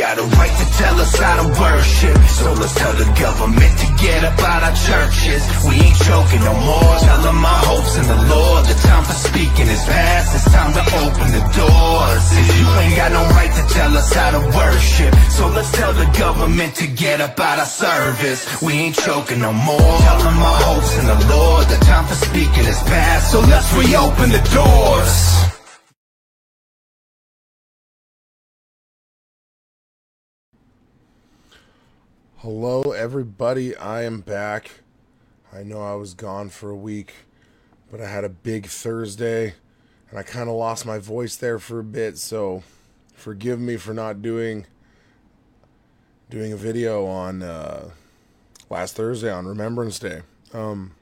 [0.00, 2.16] got a right to tell us how to worship.
[2.40, 5.44] So let's tell the government to get up out of churches.
[5.68, 6.96] We ain't choking no more.
[7.04, 8.64] Tell them my hopes in the Lord.
[8.64, 10.32] The time for speaking is past.
[10.32, 12.24] It's time to open the doors.
[12.32, 15.12] If you ain't got no right to tell us how to worship.
[15.36, 18.40] So let's tell the government to get up out of service.
[18.62, 19.92] We ain't choking no more.
[20.00, 21.68] Tell them my hopes in the Lord.
[21.68, 23.32] The time for speaking is past.
[23.32, 25.59] So let's reopen the doors
[32.42, 33.76] Hello, everybody.
[33.76, 34.80] I am back.
[35.52, 37.12] I know I was gone for a week,
[37.90, 39.56] but I had a big Thursday
[40.08, 42.62] and I kind of lost my voice there for a bit, so
[43.12, 44.64] forgive me for not doing
[46.30, 47.90] doing a video on uh,
[48.70, 50.22] last Thursday on Remembrance Day.
[50.54, 50.92] Um,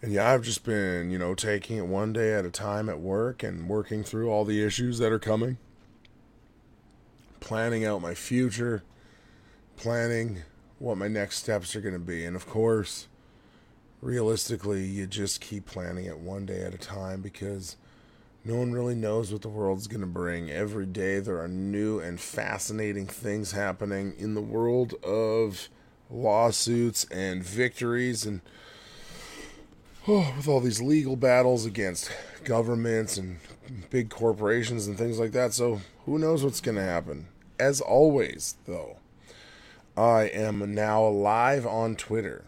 [0.00, 3.00] and yeah, I've just been, you know, taking it one day at a time at
[3.00, 5.58] work and working through all the issues that are coming,
[7.40, 8.84] planning out my future
[9.76, 10.42] planning
[10.78, 12.24] what my next steps are going to be.
[12.24, 13.08] And of course,
[14.00, 17.76] realistically, you just keep planning it one day at a time because
[18.44, 20.50] no one really knows what the world's going to bring.
[20.50, 25.68] Every day there are new and fascinating things happening in the world of
[26.10, 28.40] lawsuits and victories and
[30.08, 32.10] oh, with all these legal battles against
[32.44, 33.38] governments and
[33.90, 35.52] big corporations and things like that.
[35.52, 37.28] So, who knows what's going to happen?
[37.60, 38.96] As always, though,
[39.96, 42.46] I am now live on Twitter.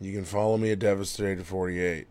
[0.00, 2.06] You can follow me at Devastator48.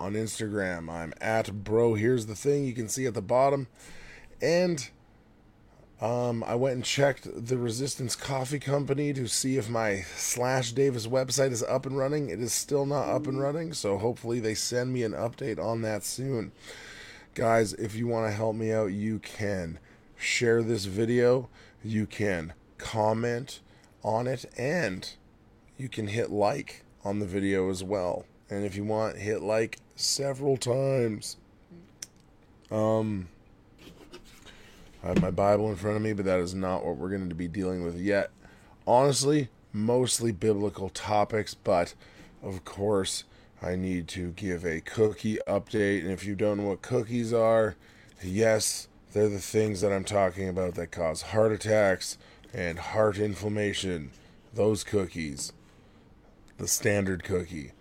[0.00, 1.94] On Instagram, I'm at Bro.
[1.94, 3.68] Here's the thing you can see at the bottom.
[4.40, 4.88] And
[6.00, 11.06] um, I went and checked the Resistance Coffee Company to see if my slash Davis
[11.06, 12.30] website is up and running.
[12.30, 15.82] It is still not up and running, so hopefully they send me an update on
[15.82, 16.52] that soon.
[17.34, 19.78] Guys, if you want to help me out, you can
[20.16, 21.50] share this video,
[21.82, 23.60] you can comment
[24.04, 25.14] on it and
[25.76, 28.26] you can hit like on the video as well.
[28.48, 31.36] And if you want, hit like several times.
[32.70, 33.28] Um
[35.02, 37.28] I have my Bible in front of me, but that is not what we're going
[37.28, 38.30] to be dealing with yet.
[38.86, 41.94] Honestly, mostly biblical topics, but
[42.42, 43.24] of course,
[43.60, 46.00] I need to give a cookie update.
[46.00, 47.76] And if you don't know what cookies are,
[48.22, 52.16] yes, they're the things that I'm talking about that cause heart attacks,
[52.54, 54.12] and heart inflammation.
[54.54, 55.52] Those cookies,
[56.58, 57.72] the standard cookie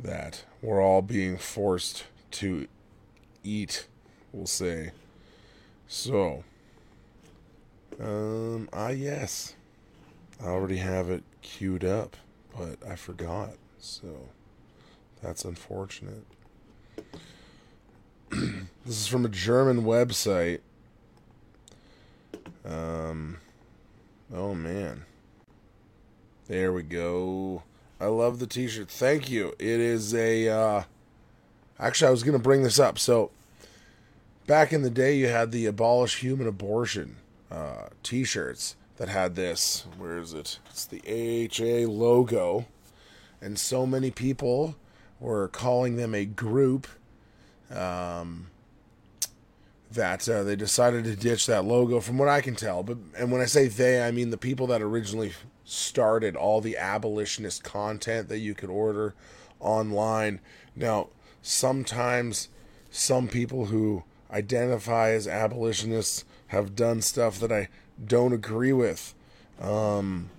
[0.00, 2.66] that we're all being forced to
[3.44, 3.86] eat,
[4.32, 4.92] we'll say.
[5.86, 6.44] So,
[8.00, 9.54] um, ah, yes,
[10.42, 12.16] I already have it queued up,
[12.56, 14.28] but I forgot, so
[15.22, 16.24] that's unfortunate.
[18.30, 20.60] this is from a German website
[22.68, 23.38] um,
[24.34, 25.04] oh man.
[26.46, 27.62] There we go.
[28.00, 28.88] I love the t-shirt.
[28.88, 29.54] Thank you.
[29.58, 30.82] It is a uh
[31.78, 32.98] actually I was to bring this up.
[32.98, 33.30] So
[34.46, 37.16] back in the day you had the abolish human abortion
[37.50, 39.86] uh t-shirts that had this.
[39.98, 40.58] Where is it?
[40.70, 42.66] It's the AHA logo.
[43.40, 44.76] And so many people
[45.20, 46.86] were calling them a group
[47.70, 48.48] um
[49.92, 52.82] that uh, they decided to ditch that logo from what I can tell.
[52.82, 55.32] But and when I say they, I mean the people that originally
[55.64, 59.14] started all the abolitionist content that you could order
[59.60, 60.40] online.
[60.74, 61.08] Now,
[61.42, 62.48] sometimes
[62.90, 67.68] some people who identify as abolitionists have done stuff that I
[68.04, 69.14] don't agree with.
[69.60, 70.30] Um,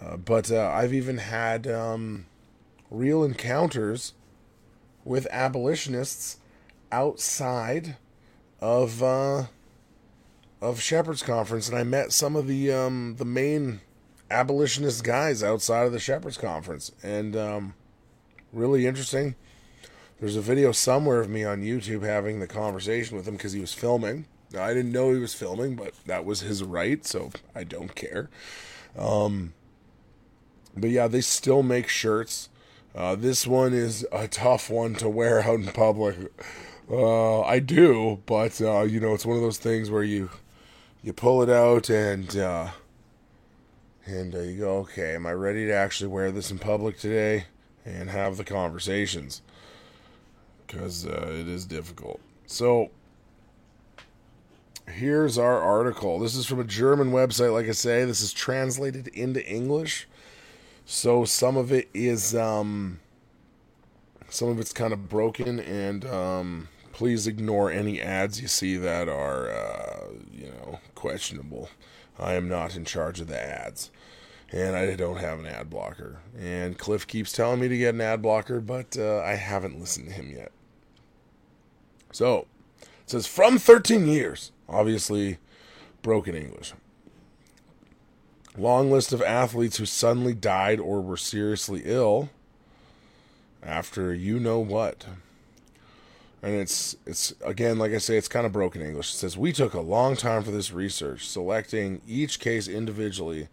[0.00, 2.26] uh, but uh, I've even had um,
[2.90, 4.12] real encounters
[5.04, 6.38] with abolitionists
[6.94, 7.96] outside
[8.60, 9.46] of uh,
[10.62, 13.80] of Shepherd's Conference, and I met some of the um, the main
[14.30, 17.74] abolitionist guys outside of the Shepherd's Conference, and um,
[18.52, 19.34] really interesting.
[20.20, 23.60] There's a video somewhere of me on YouTube having the conversation with him because he
[23.60, 24.26] was filming.
[24.56, 28.30] I didn't know he was filming, but that was his right, so I don't care.
[28.96, 29.52] Um,
[30.76, 32.48] but yeah, they still make shirts.
[32.94, 36.16] Uh, this one is a tough one to wear out in public.
[36.90, 40.30] Uh, I do, but uh, you know, it's one of those things where you
[41.02, 42.68] you pull it out and uh,
[44.06, 47.46] and uh, you go, okay, am I ready to actually wear this in public today
[47.86, 49.40] and have the conversations?
[50.66, 52.20] Because uh, it is difficult.
[52.46, 52.90] So
[54.86, 56.18] here's our article.
[56.18, 58.04] This is from a German website, like I say.
[58.04, 60.06] This is translated into English.
[60.84, 63.00] So some of it is um
[64.28, 69.08] some of it's kind of broken and um please ignore any ads you see that
[69.08, 71.68] are uh, you know questionable.
[72.18, 73.90] I am not in charge of the ads.
[74.52, 76.20] And I don't have an ad blocker.
[76.38, 80.08] And Cliff keeps telling me to get an ad blocker, but uh, I haven't listened
[80.08, 80.52] to him yet.
[82.12, 82.46] So,
[82.80, 84.52] it says from 13 years.
[84.68, 85.38] Obviously,
[86.02, 86.72] broken English.
[88.56, 92.30] Long list of athletes who suddenly died or were seriously ill
[93.60, 95.06] after you know what.
[96.44, 99.14] And it's it's again like I say it's kind of broken English.
[99.14, 103.48] It says we took a long time for this research, selecting each case individually.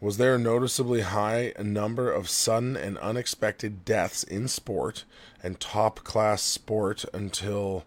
[0.00, 5.04] Was there a noticeably high number of sudden and unexpected deaths in sport
[5.42, 7.84] and top class sport until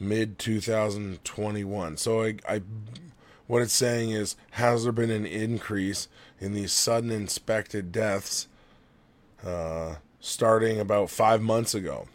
[0.00, 1.98] mid 2021?
[1.98, 2.62] So I, I
[3.46, 6.08] what it's saying is has there been an increase
[6.40, 8.48] in these sudden inspected deaths
[9.44, 12.08] uh, starting about five months ago?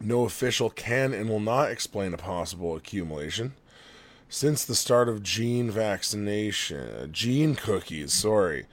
[0.00, 3.52] No official can and will not explain a possible accumulation.
[4.28, 8.66] Since the start of gene vaccination, uh, gene cookies, sorry.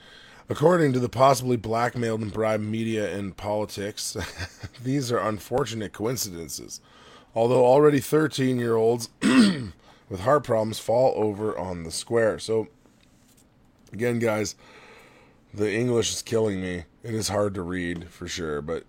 [0.50, 4.16] According to the possibly blackmailed and bribed media and politics,
[4.84, 6.80] these are unfortunate coincidences.
[7.36, 12.40] Although already 13 year olds with heart problems fall over on the square.
[12.40, 12.68] So,
[13.92, 14.56] again, guys,
[15.54, 16.86] the English is killing me.
[17.04, 18.86] It is hard to read for sure, but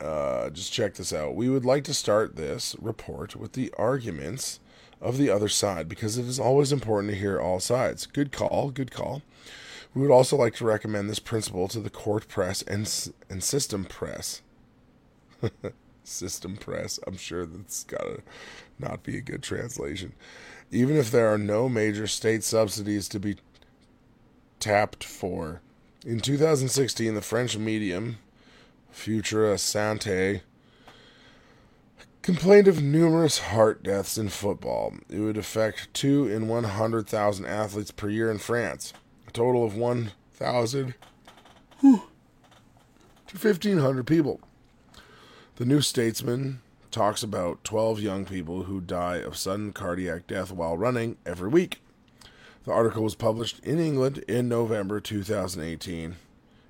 [0.00, 1.34] uh, just check this out.
[1.34, 4.60] We would like to start this report with the arguments
[5.00, 8.06] of the other side because it is always important to hear all sides.
[8.06, 9.22] Good call, good call.
[9.94, 12.80] We would also like to recommend this principle to the court press and,
[13.30, 14.42] and system press.
[16.04, 16.98] system press.
[17.06, 18.22] I'm sure that's got to
[18.78, 20.14] not be a good translation.
[20.70, 23.36] Even if there are no major state subsidies to be
[24.58, 25.60] tapped for.
[26.04, 28.18] In 2016, the French medium
[28.94, 30.42] Futura Sante,
[32.22, 34.94] complained of numerous heart deaths in football.
[35.10, 38.94] It would affect 2 in 100,000 athletes per year in France,
[39.28, 40.94] a total of 1,000
[41.82, 42.00] to
[43.36, 44.40] 1,500 people.
[45.56, 46.60] The New Statesman
[46.90, 51.82] talks about 12 young people who die of sudden cardiac death while running every week.
[52.64, 56.16] The article was published in England in November 2018.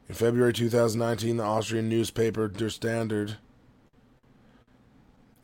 [0.09, 3.39] In February 2019, the Austrian newspaper Der Standard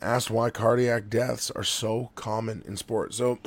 [0.03, 3.15] asked why cardiac deaths are so common in sport.
[3.15, 3.39] So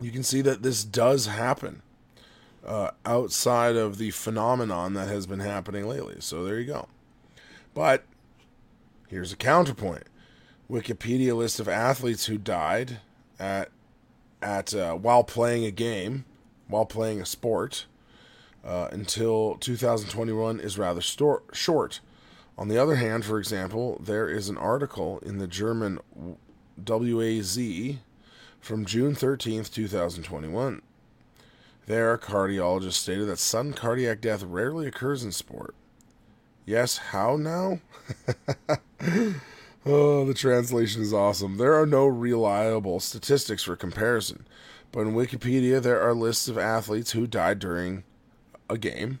[0.00, 1.82] you can see that this does happen
[2.64, 6.16] uh, outside of the phenomenon that has been happening lately.
[6.20, 6.88] So there you go.
[7.74, 8.04] But
[9.08, 10.04] here's a counterpoint
[10.70, 12.98] Wikipedia list of athletes who died
[13.38, 13.70] at
[14.40, 16.24] at uh, while playing a game,
[16.68, 17.86] while playing a sport
[18.64, 22.00] uh, until 2021 is rather stor- short.
[22.58, 25.98] On the other hand, for example, there is an article in the German
[26.82, 27.98] WAZ
[28.60, 30.82] from June 13th, 2021.
[31.86, 35.74] There, a cardiologist stated that sudden cardiac death rarely occurs in sport.
[36.66, 37.80] Yes, how now?
[39.86, 41.56] oh, the translation is awesome.
[41.56, 44.46] There are no reliable statistics for comparison,
[44.92, 48.04] but in Wikipedia there are lists of athletes who died during
[48.70, 49.20] a game.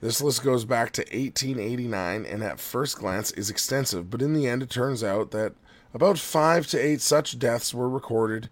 [0.00, 4.46] This list goes back to 1889 and at first glance is extensive, but in the
[4.46, 5.54] end it turns out that
[5.94, 8.50] about five to eight such deaths were recorded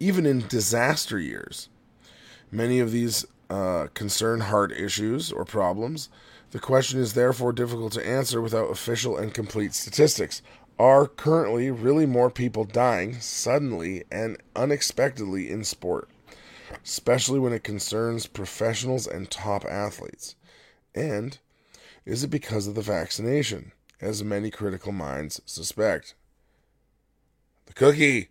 [0.00, 1.68] even in disaster years.
[2.50, 6.08] Many of these uh, concern heart issues or problems.
[6.52, 10.42] The question is therefore difficult to answer without official and complete statistics.
[10.78, 16.08] Are currently really more people dying suddenly and unexpectedly in sport?
[16.84, 20.36] Especially when it concerns professionals and top athletes?
[20.94, 21.38] And
[22.04, 26.14] is it because of the vaccination, as many critical minds suspect?
[27.66, 28.28] The cookie!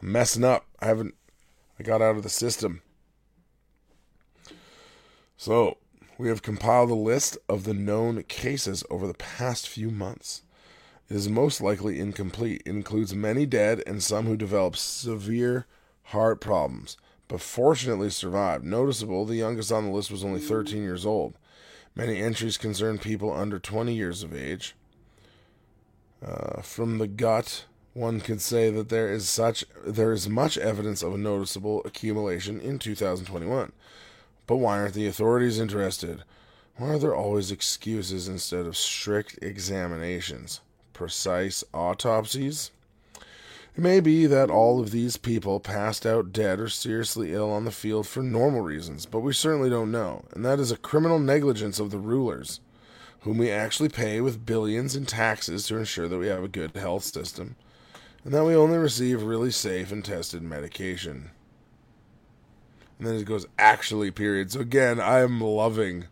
[0.00, 0.66] I'm messing up.
[0.80, 1.14] I haven't,
[1.78, 2.82] I got out of the system.
[5.36, 5.78] So,
[6.16, 10.42] we have compiled a list of the known cases over the past few months.
[11.10, 12.62] It is most likely incomplete.
[12.64, 15.66] It includes many dead and some who developed severe
[16.04, 16.96] heart problems,
[17.28, 18.64] but fortunately survived.
[18.64, 21.34] Noticeable, the youngest on the list was only 13 years old.
[21.94, 24.74] Many entries concern people under 20 years of age.
[26.24, 31.02] Uh, from the gut, one could say that there is such there is much evidence
[31.02, 33.72] of a noticeable accumulation in 2021.
[34.46, 36.24] But why aren't the authorities interested?
[36.76, 40.60] Why are there always excuses instead of strict examinations?
[40.92, 42.72] Precise autopsies?
[43.76, 47.64] It may be that all of these people passed out dead or seriously ill on
[47.64, 51.18] the field for normal reasons, but we certainly don't know, and that is a criminal
[51.18, 52.60] negligence of the rulers,
[53.20, 56.76] whom we actually pay with billions in taxes to ensure that we have a good
[56.76, 57.56] health system,
[58.24, 61.30] and that we only receive really safe and tested medication.
[62.98, 64.52] And then it goes actually period.
[64.52, 66.04] So again, I am loving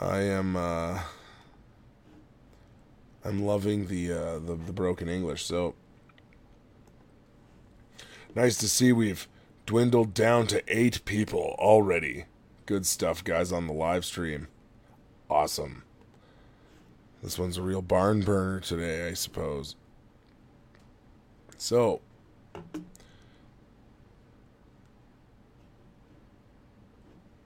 [0.00, 1.00] I am uh
[3.28, 5.44] I'm loving the uh the, the broken English.
[5.44, 5.74] So
[8.34, 9.28] nice to see we've
[9.66, 12.24] dwindled down to 8 people already.
[12.64, 14.48] Good stuff guys on the live stream.
[15.28, 15.82] Awesome.
[17.22, 19.76] This one's a real barn burner today, I suppose.
[21.58, 22.00] So,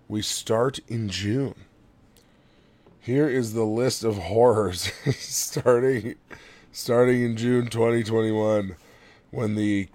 [0.06, 1.54] we start in June.
[3.02, 6.14] Here is the list of horrors starting
[6.70, 8.76] starting in June 2021
[9.32, 9.88] when the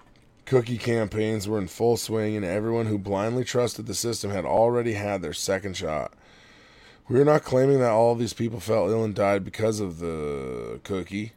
[0.46, 4.94] cookie campaigns were in full swing and everyone who blindly trusted the system had already
[4.94, 6.12] had their second shot.
[7.08, 10.00] We are not claiming that all of these people fell ill and died because of
[10.00, 11.32] the cookie,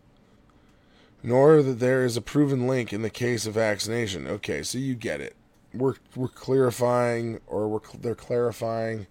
[1.22, 4.26] nor that there is a proven link in the case of vaccination.
[4.26, 5.36] Okay, so you get it
[5.72, 9.06] we're we're clarifying or we're they're clarifying.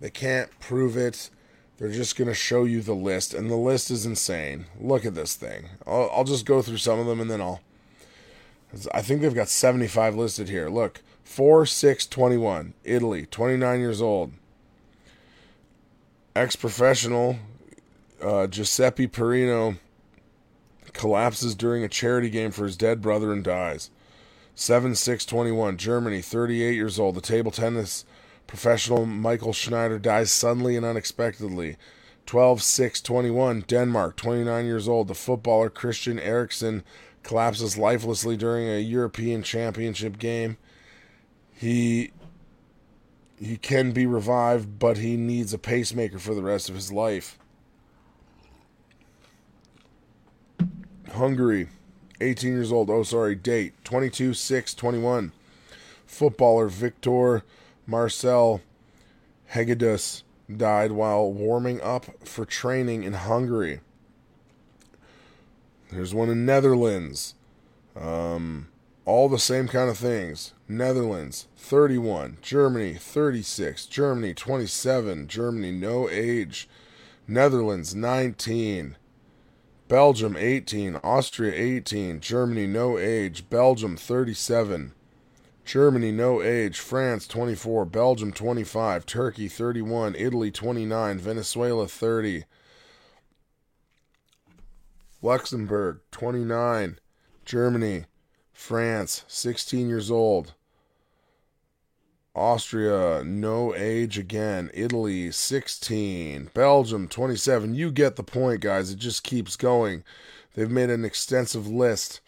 [0.00, 1.30] They can't prove it.
[1.78, 4.66] They're just going to show you the list, and the list is insane.
[4.80, 5.70] Look at this thing.
[5.86, 7.60] I'll, I'll just go through some of them, and then I'll.
[8.92, 10.68] I think they've got 75 listed here.
[10.68, 14.32] Look, 4 6 21, Italy, 29 years old.
[16.36, 17.38] Ex professional
[18.20, 19.78] uh, Giuseppe Perrino
[20.92, 23.90] collapses during a charity game for his dead brother and dies.
[24.54, 27.16] 7 6 21, Germany, 38 years old.
[27.16, 28.04] The table tennis
[28.46, 31.76] professional Michael Schneider dies suddenly and unexpectedly.
[32.26, 35.08] 12 6 21, Denmark, 29 years old.
[35.08, 36.82] The footballer Christian Eriksen
[37.22, 40.56] collapses lifelessly during a European Championship game.
[41.52, 42.12] He
[43.38, 47.38] he can be revived, but he needs a pacemaker for the rest of his life.
[51.12, 51.68] Hungary,
[52.20, 52.90] 18 years old.
[52.90, 55.32] Oh, sorry, date 22 6 21.
[56.06, 57.42] Footballer Victor
[57.86, 58.60] Marcel
[59.52, 60.22] Hegedus
[60.54, 63.80] died while warming up for training in Hungary.
[65.90, 67.34] There's one in Netherlands.
[67.94, 68.68] Um,
[69.04, 70.54] all the same kind of things.
[70.66, 76.68] Netherlands 31, Germany 36, Germany 27, Germany no age,
[77.28, 78.96] Netherlands 19,
[79.88, 84.92] Belgium 18, Austria 18, Germany no age, Belgium 37,
[85.64, 92.44] Germany no age, France 24, Belgium 25, Turkey 31, Italy 29, Venezuela 30,
[95.22, 96.98] Luxembourg 29,
[97.44, 98.04] Germany,
[98.52, 100.54] France 16 years old,
[102.34, 104.68] Austria, no age again.
[104.74, 106.50] Italy, 16.
[106.52, 107.74] Belgium, 27.
[107.74, 108.90] You get the point, guys.
[108.90, 110.02] It just keeps going.
[110.54, 112.20] They've made an extensive list.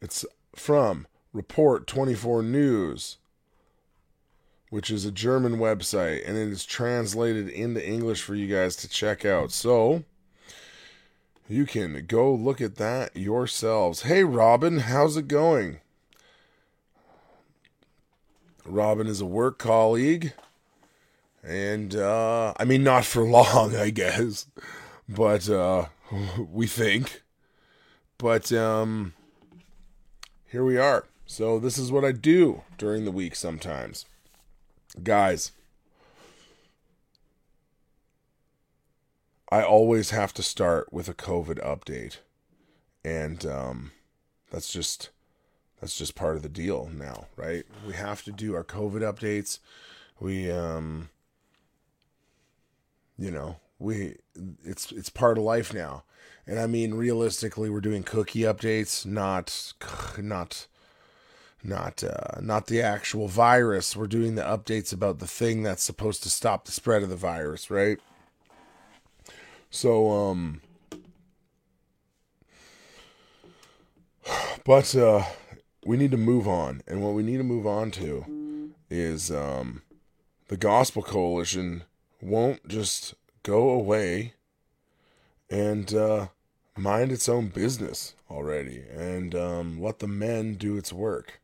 [0.00, 0.24] It's
[0.54, 3.18] from Report 24 News,
[4.70, 8.88] which is a German website, and it is translated into English for you guys to
[8.88, 9.52] check out.
[9.52, 10.04] So,
[11.46, 14.02] you can go look at that yourselves.
[14.02, 15.80] Hey, Robin, how's it going?
[18.64, 20.32] Robin is a work colleague.
[21.44, 24.46] And, uh, I mean, not for long, I guess.
[25.06, 25.88] But, uh,
[26.50, 27.22] we think.
[28.16, 29.12] But, um,
[30.46, 31.04] here we are.
[31.26, 34.06] So, this is what I do during the week sometimes.
[35.02, 35.52] Guys,
[39.50, 42.18] I always have to start with a COVID update.
[43.04, 43.92] And, um,
[44.50, 45.10] that's just
[45.80, 47.64] that's just part of the deal now, right?
[47.86, 49.58] We have to do our COVID updates.
[50.18, 51.10] We um
[53.18, 54.16] you know, we
[54.64, 56.04] it's it's part of life now.
[56.46, 59.74] And I mean realistically we're doing cookie updates, not
[60.18, 60.66] not
[61.62, 63.96] not uh, not the actual virus.
[63.96, 67.16] We're doing the updates about the thing that's supposed to stop the spread of the
[67.16, 67.98] virus, right?
[69.70, 70.60] So um
[74.64, 75.24] but uh
[75.86, 76.82] we need to move on.
[76.86, 79.82] And what we need to move on to is um,
[80.48, 81.84] the Gospel Coalition
[82.20, 84.34] won't just go away
[85.48, 86.26] and uh,
[86.76, 91.40] mind its own business already and um, let the men do its work.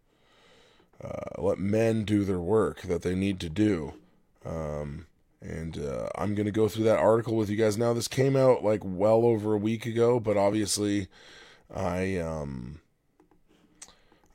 [1.04, 3.94] Uh, let men do their work that they need to do.
[4.44, 5.06] Um,
[5.40, 7.92] and uh, I'm going to go through that article with you guys now.
[7.92, 11.08] This came out like well over a week ago, but obviously
[11.74, 12.80] I um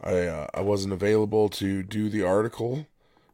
[0.02, 2.88] I uh, I wasn't available to do the article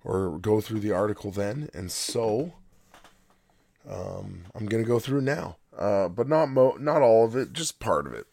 [0.03, 2.53] or go through the article then, and so
[3.89, 7.79] um, I'm gonna go through now, uh, but not mo- not all of it, just
[7.79, 8.27] part of it.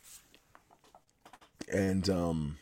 [1.73, 2.59] And um,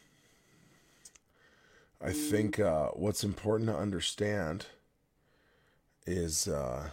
[2.00, 4.67] I think uh, what's important to understand
[6.07, 6.90] is uh,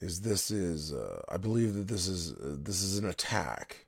[0.00, 3.86] is this is uh, I believe that this is uh, this is an attack.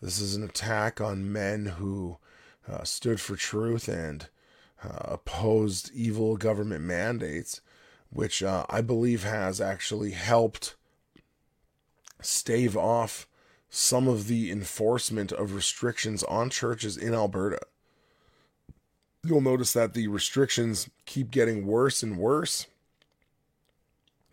[0.00, 2.16] This is an attack on men who
[2.68, 4.28] uh, stood for truth and
[4.82, 7.60] uh, opposed evil government mandates,
[8.10, 10.76] which I believe has actually helped
[12.20, 13.26] stave off
[13.68, 17.60] some of the enforcement of restrictions on churches in Alberta.
[19.26, 22.66] You'll notice that the restrictions keep getting worse and worse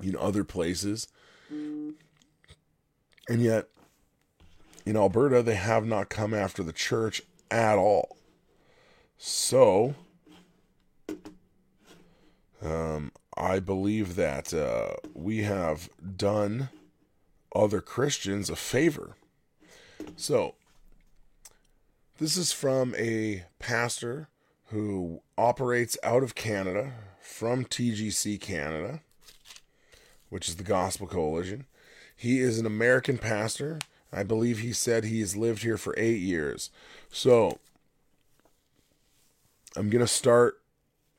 [0.01, 1.07] in other places.
[1.50, 1.95] And
[3.27, 3.69] yet,
[4.85, 8.17] in Alberta, they have not come after the church at all.
[9.17, 9.95] So,
[12.62, 16.69] um, I believe that uh, we have done
[17.55, 19.15] other Christians a favor.
[20.15, 20.55] So,
[22.17, 24.27] this is from a pastor
[24.74, 29.01] who operates out of Canada from TGC Canada,
[30.30, 31.65] which is the Gospel Coalition.
[32.15, 33.77] He is an American pastor.
[34.12, 36.72] I believe he said he has lived here for eight years.
[37.12, 37.60] So,
[39.75, 40.60] I'm going to start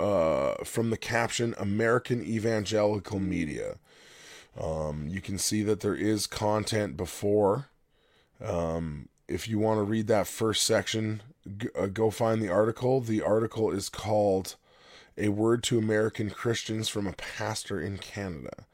[0.00, 3.76] uh, from the caption American Evangelical Media.
[4.60, 7.68] Um, you can see that there is content before.
[8.44, 11.22] Um, if you want to read that first section,
[11.92, 13.00] go find the article.
[13.00, 14.56] The article is called
[15.18, 18.66] A Word to American Christians from a Pastor in Canada.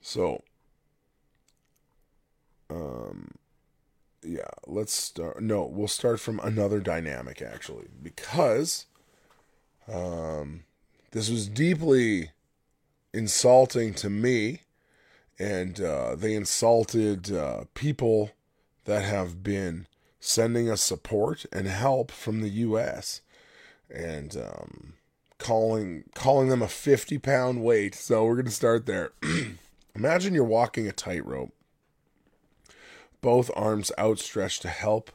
[0.00, 0.42] So,
[2.70, 3.32] um,
[4.22, 5.42] yeah, let's start.
[5.42, 8.86] No, we'll start from another dynamic actually, because
[9.92, 10.64] um,
[11.12, 12.30] this was deeply
[13.12, 14.60] insulting to me,
[15.38, 18.30] and uh, they insulted uh, people
[18.84, 19.86] that have been
[20.24, 23.20] sending us support and help from the U.S.
[23.94, 24.92] and um,
[25.38, 27.94] calling calling them a fifty pound weight.
[27.94, 29.12] So we're gonna start there.
[29.94, 31.52] Imagine you're walking a tightrope
[33.24, 35.10] both arms outstretched to help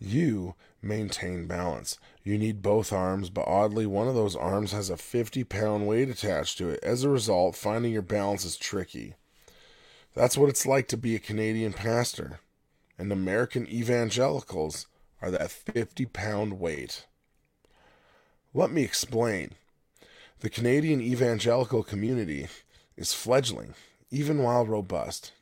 [0.00, 1.98] you maintain balance.
[2.22, 6.08] You need both arms, but oddly, one of those arms has a 50 pound weight
[6.08, 6.80] attached to it.
[6.82, 9.12] As a result, finding your balance is tricky.
[10.14, 12.40] That's what it's like to be a Canadian pastor.
[12.98, 14.86] And American evangelicals
[15.20, 17.06] are that 50 pound weight.
[18.52, 19.52] Let me explain.
[20.40, 22.48] The Canadian evangelical community
[22.96, 23.74] is fledgling,
[24.10, 25.32] even while robust.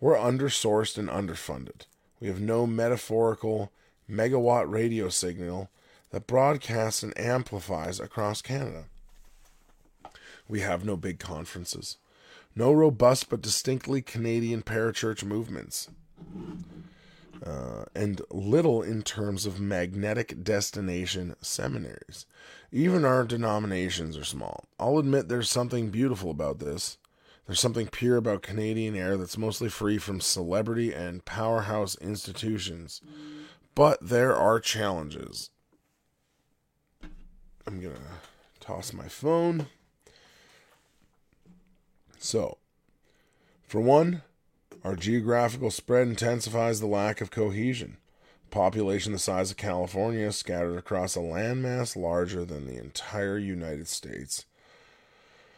[0.00, 1.86] We're undersourced and underfunded.
[2.20, 3.72] We have no metaphorical
[4.08, 5.70] megawatt radio signal
[6.10, 8.84] that broadcasts and amplifies across Canada.
[10.46, 11.96] We have no big conferences,
[12.54, 15.88] no robust but distinctly Canadian parachurch movements,
[17.44, 22.26] uh, and little in terms of magnetic destination seminaries.
[22.72, 24.64] Even our denominations are small.
[24.80, 26.98] I'll admit there's something beautiful about this.
[27.46, 33.02] There's something pure about Canadian air that's mostly free from celebrity and powerhouse institutions.
[33.74, 35.50] But there are challenges.
[37.66, 38.00] I'm going to
[38.60, 39.66] toss my phone.
[42.18, 42.56] So,
[43.66, 44.22] for one,
[44.84, 47.96] our geographical spread intensifies the lack of cohesion.
[48.50, 54.44] Population the size of California scattered across a landmass larger than the entire United States.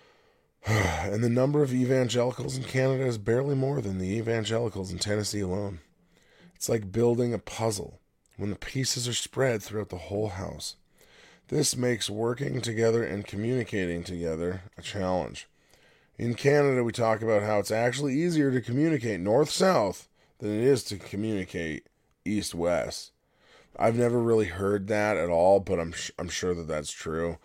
[0.67, 5.41] and the number of evangelicals in Canada is barely more than the evangelicals in Tennessee
[5.41, 5.81] alone.
[6.55, 8.01] It's like building a puzzle
[8.37, 10.77] when the pieces are spread throughout the whole house.
[11.49, 15.49] This makes working together and communicating together a challenge.
[16.19, 20.65] In Canada, we talk about how it's actually easier to communicate north south than it
[20.65, 21.89] is to communicate
[22.25, 23.13] east west.
[23.79, 27.37] I've never really heard that at all, but I'm sh- I'm sure that that's true.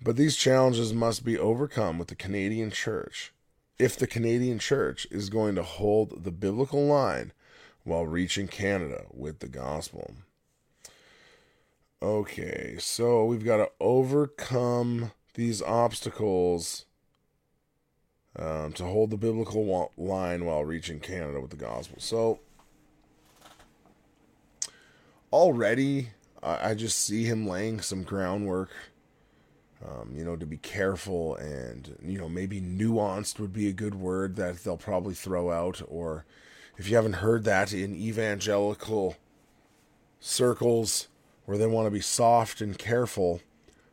[0.00, 3.32] But these challenges must be overcome with the Canadian church
[3.78, 7.32] if the Canadian church is going to hold the biblical line
[7.82, 10.14] while reaching Canada with the gospel.
[12.00, 16.86] Okay, so we've got to overcome these obstacles
[18.38, 21.98] um, to hold the biblical line while reaching Canada with the gospel.
[22.00, 22.40] So
[25.32, 26.10] already,
[26.42, 28.70] I just see him laying some groundwork
[29.84, 33.94] um, you know, to be careful and, you know, maybe nuanced would be a good
[33.94, 36.24] word that they'll probably throw out, or
[36.78, 39.16] if you haven't heard that in evangelical
[40.20, 41.08] circles
[41.44, 43.42] where they want to be soft and careful,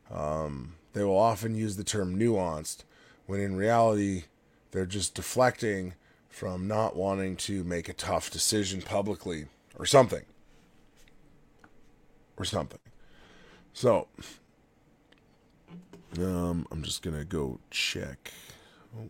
[0.09, 2.83] um, they will often use the term nuanced,
[3.25, 4.23] when in reality,
[4.71, 5.93] they're just deflecting
[6.29, 9.45] from not wanting to make a tough decision publicly
[9.77, 10.23] or something.
[12.37, 12.79] Or something.
[13.73, 14.07] So,
[16.17, 18.31] um, I'm just going to go check.
[18.97, 19.09] Oh.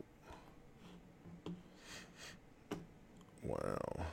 [3.44, 4.06] Wow.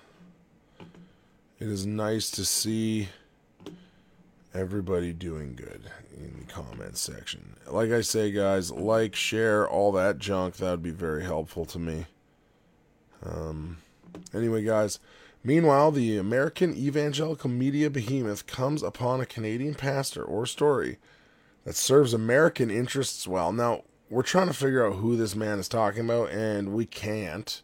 [1.58, 3.08] It is nice to see
[4.58, 5.82] everybody doing good
[6.16, 7.54] in the comments section.
[7.70, 10.56] Like I say, guys, like, share, all that junk.
[10.56, 12.06] That would be very helpful to me.
[13.24, 13.78] Um,
[14.34, 14.98] anyway, guys.
[15.44, 20.98] Meanwhile, the American evangelical media behemoth comes upon a Canadian pastor or story
[21.64, 23.52] that serves American interests well.
[23.52, 27.62] Now, we're trying to figure out who this man is talking about, and we can't.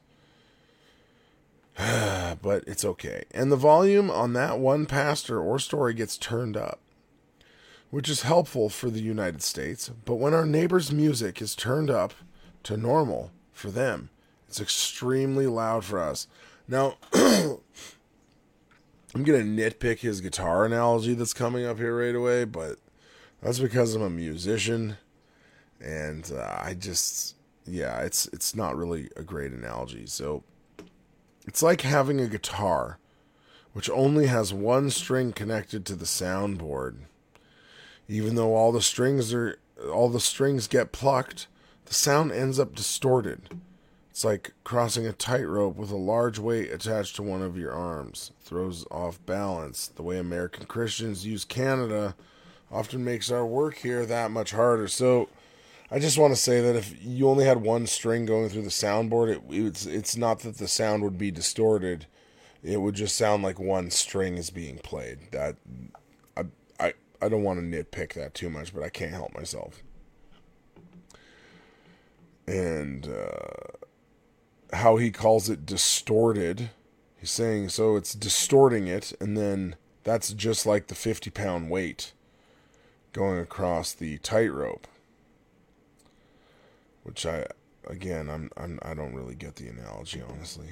[1.77, 3.25] but it's okay.
[3.33, 6.79] And the volume on that one pastor or story gets turned up,
[7.95, 9.89] which is helpful for the United States.
[10.05, 12.13] But when our neighbor's music is turned up
[12.65, 14.11] to normal for them,
[14.49, 16.27] it's extremely loud for us.
[16.67, 17.61] Now, I'm
[19.15, 22.81] going to nitpick his guitar analogy that's coming up here right away, but
[23.41, 24.97] that's because I'm a musician
[25.81, 30.07] and uh, I just yeah, it's it's not really a great analogy.
[30.07, 30.43] So
[31.47, 32.99] it's like having a guitar
[33.73, 36.97] which only has one string connected to the soundboard.
[38.09, 39.59] Even though all the strings are
[39.93, 41.47] all the strings get plucked,
[41.87, 43.49] the sound ends up distorted.
[44.11, 48.31] It's like crossing a tightrope with a large weight attached to one of your arms.
[48.41, 49.89] Throws off balance.
[49.89, 52.15] The way American Christians use Canada
[52.71, 54.87] often makes our work here that much harder.
[54.87, 55.29] So
[55.91, 58.69] I just want to say that if you only had one string going through the
[58.69, 62.07] soundboard, it, it's it's not that the sound would be distorted.
[62.63, 65.19] It would just sound like one string is being played.
[65.33, 65.57] That
[67.25, 69.83] I don't want to nitpick that too much, but I can't help myself.
[72.47, 76.71] And uh, how he calls it distorted.
[77.17, 82.13] He's saying so it's distorting it, and then that's just like the 50 pound weight
[83.15, 84.87] going across the tightrope.
[87.05, 87.47] Which I,
[87.87, 90.69] again, I'm, I'm, I don't really get the analogy, honestly.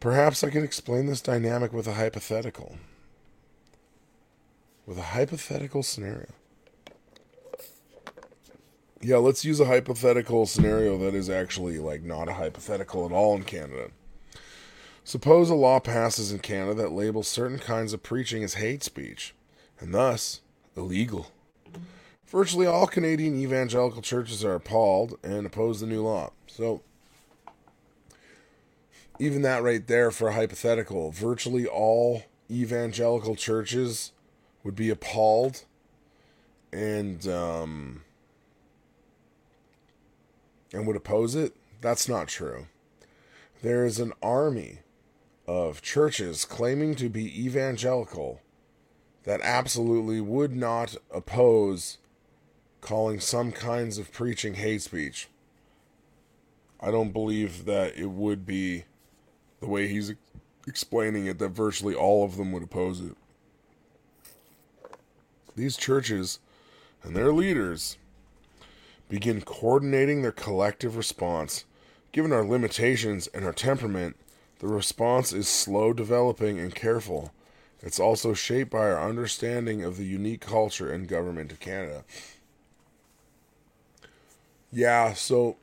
[0.00, 2.76] Perhaps I could explain this dynamic with a hypothetical.
[4.88, 6.30] With a hypothetical scenario.
[9.02, 13.36] Yeah, let's use a hypothetical scenario that is actually like not a hypothetical at all
[13.36, 13.90] in Canada.
[15.04, 19.34] Suppose a law passes in Canada that labels certain kinds of preaching as hate speech,
[19.78, 20.40] and thus
[20.74, 21.32] illegal.
[22.26, 26.30] Virtually all Canadian evangelical churches are appalled and oppose the new law.
[26.46, 26.80] So,
[29.18, 34.12] even that right there for a hypothetical, virtually all evangelical churches
[34.64, 35.64] would be appalled
[36.72, 38.02] and um,
[40.72, 41.54] and would oppose it.
[41.80, 42.66] That's not true.
[43.62, 44.80] There is an army
[45.46, 48.40] of churches claiming to be evangelical
[49.24, 51.98] that absolutely would not oppose
[52.80, 55.28] calling some kinds of preaching hate speech.
[56.80, 58.84] I don't believe that it would be
[59.60, 60.14] the way he's
[60.66, 63.16] explaining it that virtually all of them would oppose it.
[65.58, 66.38] These churches
[67.02, 67.96] and their leaders
[69.08, 71.64] begin coordinating their collective response.
[72.12, 74.16] Given our limitations and our temperament,
[74.60, 77.32] the response is slow developing and careful.
[77.82, 82.04] It's also shaped by our understanding of the unique culture and government of Canada.
[84.70, 85.56] Yeah, so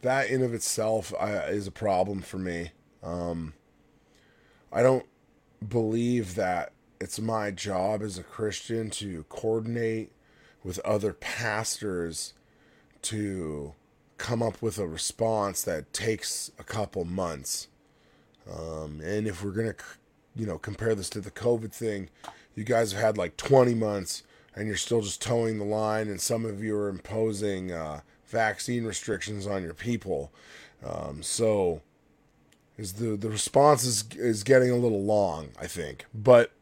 [0.00, 2.72] that in of itself uh, is a problem for me.
[3.00, 3.52] Um,
[4.72, 5.06] I don't
[5.68, 10.12] believe that it's my job as a Christian to coordinate
[10.62, 12.32] with other pastors
[13.02, 13.74] to
[14.18, 17.66] come up with a response that takes a couple months.
[18.48, 19.76] Um, and if we're going to,
[20.36, 22.08] you know, compare this to the COVID thing,
[22.54, 24.22] you guys have had like 20 months
[24.54, 28.84] and you're still just toeing the line, and some of you are imposing uh, vaccine
[28.84, 30.30] restrictions on your people.
[30.84, 31.80] Um, so,
[32.76, 36.04] is the the response is is getting a little long, I think.
[36.12, 36.52] But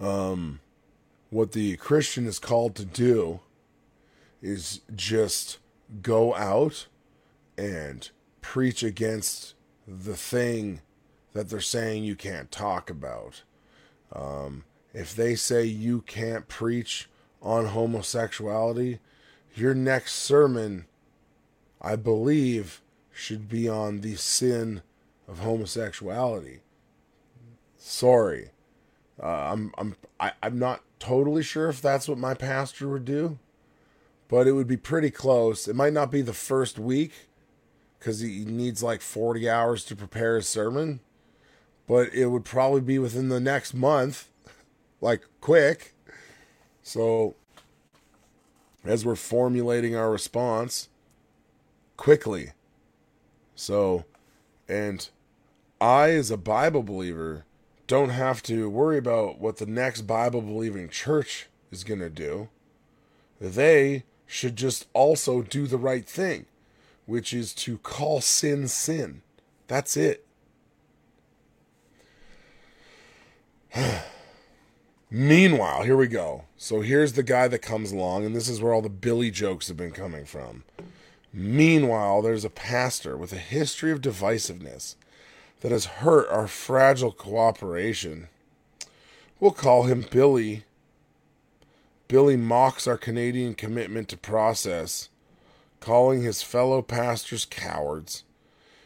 [0.00, 0.60] um,
[1.30, 3.40] what the Christian is called to do
[4.42, 5.58] is just
[6.02, 6.86] go out
[7.56, 9.54] and preach against
[9.86, 10.80] the thing
[11.32, 13.42] that they're saying you can't talk about.
[14.12, 17.08] Um, if they say you can't preach
[17.42, 18.98] on homosexuality,
[19.54, 20.86] your next sermon,
[21.80, 22.82] I believe,
[23.12, 24.82] should be on the sin
[25.28, 26.60] of homosexuality.
[27.76, 28.50] Sorry.
[29.22, 33.38] Uh, I'm I'm I, I'm not totally sure if that's what my pastor would do,
[34.28, 35.68] but it would be pretty close.
[35.68, 37.12] It might not be the first week
[37.98, 41.00] because he needs like 40 hours to prepare his sermon,
[41.86, 44.28] but it would probably be within the next month,
[45.00, 45.94] like quick.
[46.82, 47.34] So,
[48.84, 50.88] as we're formulating our response,
[51.96, 52.52] quickly.
[53.56, 54.04] So,
[54.68, 55.08] and
[55.80, 57.44] I, as a Bible believer,
[57.86, 62.48] don't have to worry about what the next Bible believing church is going to do.
[63.40, 66.46] They should just also do the right thing,
[67.04, 69.22] which is to call sin sin.
[69.68, 70.26] That's it.
[75.10, 76.44] Meanwhile, here we go.
[76.56, 79.68] So here's the guy that comes along, and this is where all the Billy jokes
[79.68, 80.64] have been coming from.
[81.32, 84.96] Meanwhile, there's a pastor with a history of divisiveness
[85.60, 88.28] that has hurt our fragile cooperation.
[89.40, 90.64] We'll call him Billy.
[92.08, 95.08] Billy mocks our Canadian commitment to process,
[95.80, 98.22] calling his fellow pastors cowards.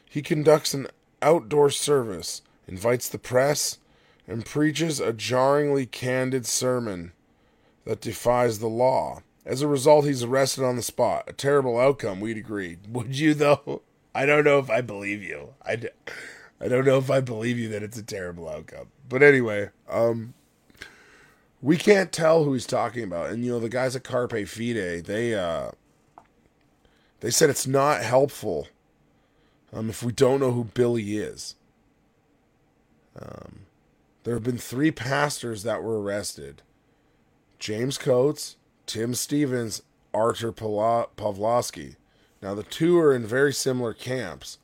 [0.09, 0.89] He conducts an
[1.23, 3.79] outdoor service, invites the press,
[4.27, 7.13] and preaches a jarringly candid sermon
[7.85, 9.23] that defies the law.
[9.45, 11.25] As a result, he's arrested on the spot.
[11.27, 12.79] A terrible outcome, we'd agree.
[12.89, 13.83] Would you, though?
[14.15, 15.55] I don't know if I believe you.
[15.63, 15.89] I, d-
[16.61, 18.89] I don't know if I believe you that it's a terrible outcome.
[19.09, 20.35] But anyway, um,
[21.63, 23.31] we can't tell who he's talking about.
[23.31, 25.71] And, you know, the guys at Carpe Fide, they, uh,
[27.21, 28.69] they said it's not helpful
[29.73, 31.55] um, if we don't know who Billy is.
[33.21, 33.61] Um,
[34.25, 36.63] there have been three pastors that were arrested
[37.59, 39.83] James Coates, Tim Stevens,
[40.15, 41.97] Artur Pawlowski.
[42.43, 44.59] Now, the two are in very similar camps.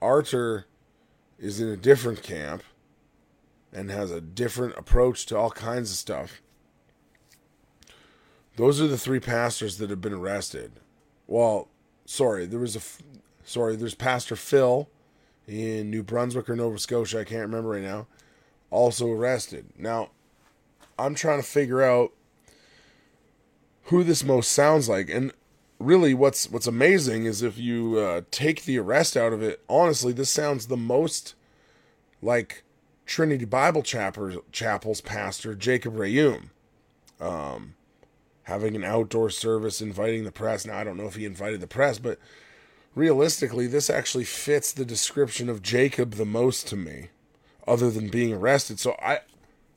[0.00, 0.66] Artur
[1.42, 2.62] is in a different camp
[3.72, 6.40] and has a different approach to all kinds of stuff.
[8.56, 10.72] Those are the three pastors that have been arrested.
[11.26, 11.68] Well,
[12.06, 12.80] sorry, there was a
[13.44, 14.88] sorry, there's Pastor Phil
[15.48, 18.06] in New Brunswick or Nova Scotia, I can't remember right now,
[18.70, 19.66] also arrested.
[19.76, 20.10] Now,
[20.96, 22.12] I'm trying to figure out
[23.84, 25.32] who this most sounds like and
[25.82, 30.12] really what's what's amazing is if you uh, take the arrest out of it honestly
[30.12, 31.34] this sounds the most
[32.20, 32.62] like
[33.06, 36.50] trinity bible chapel, chapel's pastor jacob Reaume.
[37.20, 37.74] Um,
[38.44, 40.66] having an outdoor service inviting the press.
[40.66, 42.18] Now i don't know if he invited the press but
[42.94, 47.08] realistically this actually fits the description of jacob the most to me
[47.66, 48.78] other than being arrested.
[48.78, 49.20] So i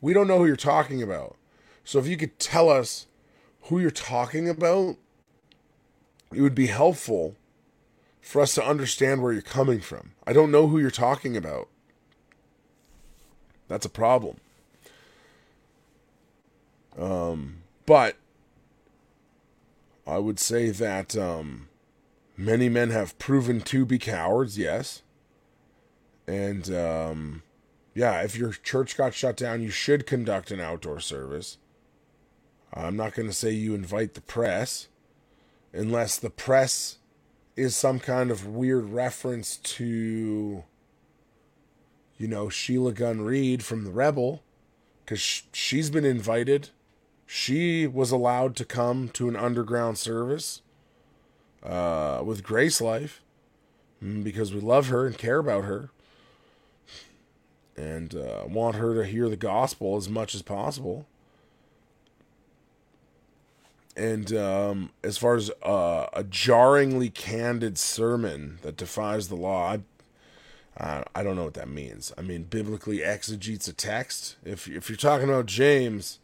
[0.02, 1.36] we don't know who you're talking about.
[1.84, 3.08] So if you could tell us
[3.64, 4.98] who you're talking about,
[6.34, 7.36] it would be helpful
[8.22, 10.12] for us to understand where you're coming from.
[10.26, 11.68] I don't know who you're talking about.
[13.68, 14.38] That's a problem.
[16.98, 18.16] Um, but
[20.08, 21.68] I would say that um,
[22.38, 25.02] many men have proven to be cowards, yes.
[26.28, 27.44] And um,
[27.94, 31.58] yeah, if your church got shut down, you should conduct an outdoor service.
[32.74, 34.88] I'm not going to say you invite the press
[35.76, 36.98] unless the press
[37.56, 40.64] is some kind of weird reference to,
[42.18, 44.44] you know, Sheila Gunn Reid from The Rebel,
[45.04, 46.70] because she's been invited.
[47.26, 50.62] She was allowed to come to an underground service
[51.64, 53.22] uh, with Grace Life
[54.04, 55.90] mm, because we love her and care about her
[57.78, 61.08] and uh, want her to hear the gospel as much as possible.
[63.98, 69.78] And um, as far as uh, a jarringly candid sermon that defies the law,
[70.78, 72.12] I, I don't know what that means.
[72.18, 74.36] I mean, biblically exegetes a text.
[74.44, 76.20] If if you're talking about James,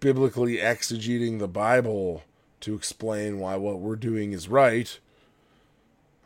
[0.00, 2.24] biblically exegeting the Bible
[2.60, 4.98] to explain why what we're doing is right,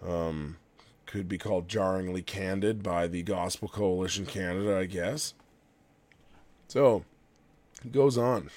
[0.06, 0.58] um,
[1.06, 5.34] could be called jarringly candid by the Gospel Coalition Canada, I guess.
[6.68, 7.04] So,
[7.84, 8.50] it goes on.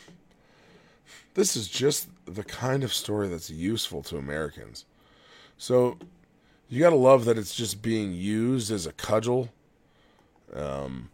[1.33, 4.85] This is just the kind of story that's useful to Americans.
[5.57, 5.97] So
[6.67, 9.49] you got to love that it's just being used as a cudgel
[10.53, 11.09] um,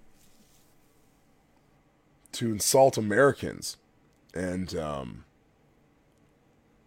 [2.34, 3.78] to insult Americans.
[4.34, 5.26] And um,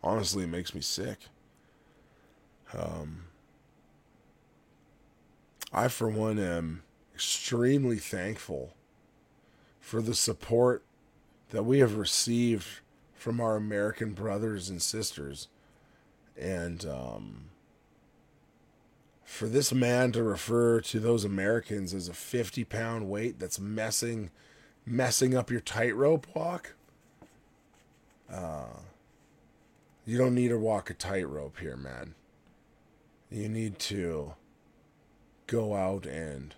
[0.03, 1.19] honestly, it makes me sick.
[2.73, 3.25] Um,
[5.73, 6.83] I, for one, am
[7.15, 8.75] extremely thankful
[9.81, 10.83] for the support
[11.51, 12.67] that we have received
[13.21, 15.49] from our American brothers and sisters.
[16.41, 17.51] And um,
[19.25, 24.31] for this man to refer to those Americans as a 50 pound weight that's messing
[24.87, 26.73] messing up your tightrope walk,
[28.33, 28.79] uh,
[30.07, 32.15] you don't need to walk a tightrope here, man.
[33.31, 34.33] You need to
[35.47, 36.55] go out and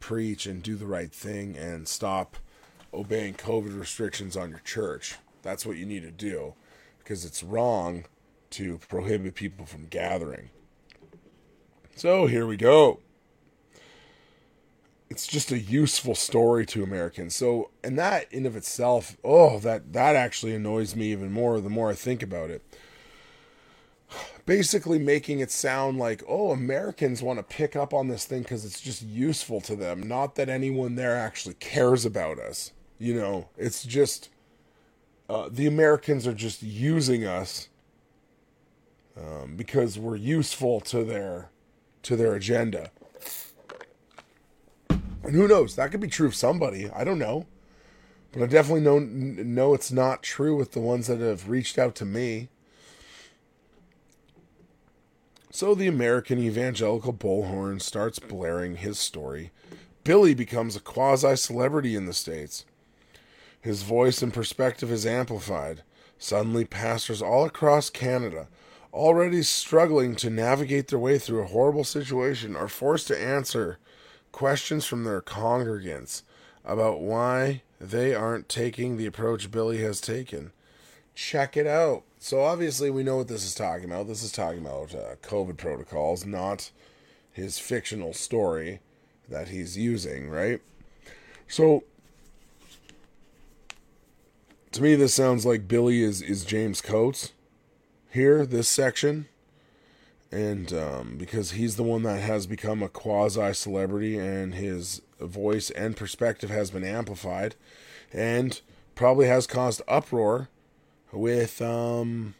[0.00, 2.36] preach and do the right thing and stop
[2.92, 5.14] obeying COVID restrictions on your church.
[5.42, 6.54] That's what you need to do
[6.98, 8.04] because it's wrong
[8.50, 10.50] to prohibit people from gathering.
[11.96, 13.00] So here we go.
[15.10, 17.34] It's just a useful story to Americans.
[17.34, 21.68] So, and that in of itself, oh, that that actually annoys me even more the
[21.68, 22.62] more I think about it.
[24.46, 28.64] Basically, making it sound like, oh, Americans want to pick up on this thing because
[28.64, 32.72] it's just useful to them, not that anyone there actually cares about us.
[32.98, 34.29] You know, it's just
[35.30, 37.68] uh, the Americans are just using us
[39.16, 41.50] um, because we're useful to their
[42.02, 42.90] to their agenda.
[45.22, 45.76] And who knows?
[45.76, 46.90] That could be true of somebody.
[46.90, 47.46] I don't know,
[48.32, 51.94] but I definitely know know it's not true with the ones that have reached out
[51.96, 52.48] to me.
[55.52, 59.52] So the American evangelical bullhorn starts blaring his story.
[60.02, 62.64] Billy becomes a quasi celebrity in the States.
[63.60, 65.82] His voice and perspective is amplified.
[66.18, 68.48] Suddenly, pastors all across Canada
[68.92, 73.78] already struggling to navigate their way through a horrible situation are forced to answer
[74.32, 76.22] questions from their congregants
[76.64, 80.52] about why they aren't taking the approach Billy has taken.
[81.14, 82.02] Check it out.
[82.18, 84.06] So, obviously, we know what this is talking about.
[84.06, 86.70] This is talking about uh, COVID protocols, not
[87.32, 88.80] his fictional story
[89.28, 90.60] that he's using, right?
[91.48, 91.84] So,
[94.72, 97.32] to me, this sounds like Billy is, is James Coates
[98.10, 99.26] here, this section.
[100.32, 105.70] And um, because he's the one that has become a quasi celebrity and his voice
[105.70, 107.56] and perspective has been amplified
[108.12, 108.60] and
[108.94, 110.48] probably has caused uproar
[111.10, 112.34] with um,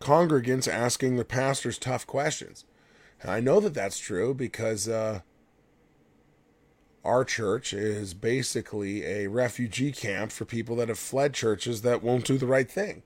[0.00, 2.64] congregants asking the pastors tough questions.
[3.20, 5.22] And I know that that's true because uh,
[7.06, 12.24] our church is basically a refugee camp for people that have fled churches that won't
[12.24, 13.02] do the right thing.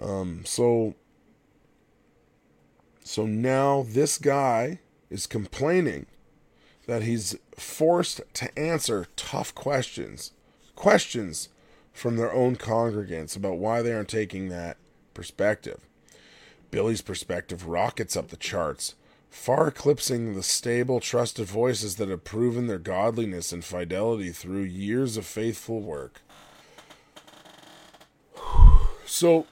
[0.00, 0.94] Um, so,
[3.02, 6.06] so now this guy is complaining
[6.86, 10.32] that he's forced to answer tough questions,
[10.74, 11.48] questions
[11.92, 14.76] from their own congregants about why they aren't taking that
[15.14, 15.88] perspective.
[16.70, 18.94] Billy's perspective rockets up the charts,
[19.30, 25.16] far eclipsing the stable, trusted voices that have proven their godliness and fidelity through years
[25.16, 26.22] of faithful work.
[29.08, 29.46] So,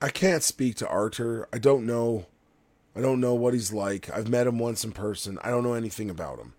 [0.00, 1.48] I can't speak to Artur.
[1.52, 2.26] I don't know.
[2.94, 4.10] I don't know what he's like.
[4.10, 5.38] I've met him once in person.
[5.42, 6.52] I don't know anything about him.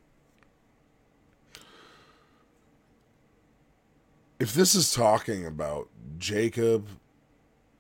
[4.40, 6.88] If this is talking about Jacob,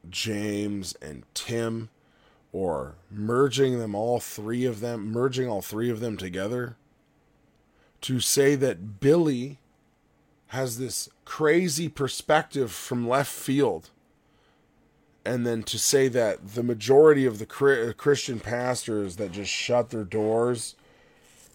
[0.10, 1.89] James, and Tim,
[2.52, 6.76] or merging them all three of them, merging all three of them together,
[8.02, 9.60] to say that Billy
[10.48, 13.89] has this crazy perspective from left field
[15.28, 20.06] and then to say that the majority of the Christian pastors that just shut their
[20.06, 20.76] doors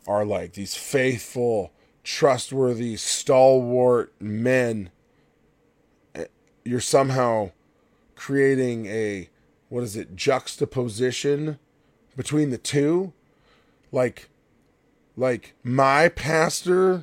[0.06, 1.72] are like these faithful,
[2.04, 4.90] trustworthy, stalwart men,
[6.14, 6.26] eh,
[6.64, 7.50] you're somehow
[8.22, 9.28] creating a
[9.68, 11.58] what is it juxtaposition
[12.16, 13.12] between the two
[13.90, 14.28] like
[15.16, 17.02] like my pastor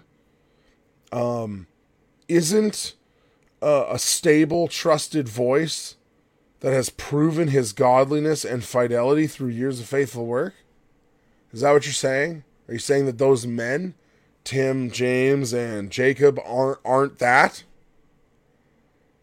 [1.11, 1.67] um
[2.29, 2.95] isn't
[3.61, 5.97] a, a stable trusted voice
[6.61, 10.53] that has proven his godliness and fidelity through years of faithful work?
[11.51, 12.45] Is that what you're saying?
[12.69, 13.93] Are you saying that those men,
[14.45, 17.65] Tim, James, and Jacob, aren't aren't that?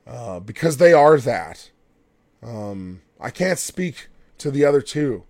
[0.07, 1.71] Uh, because they are that.
[2.47, 5.25] Um, I can't speak to the other two,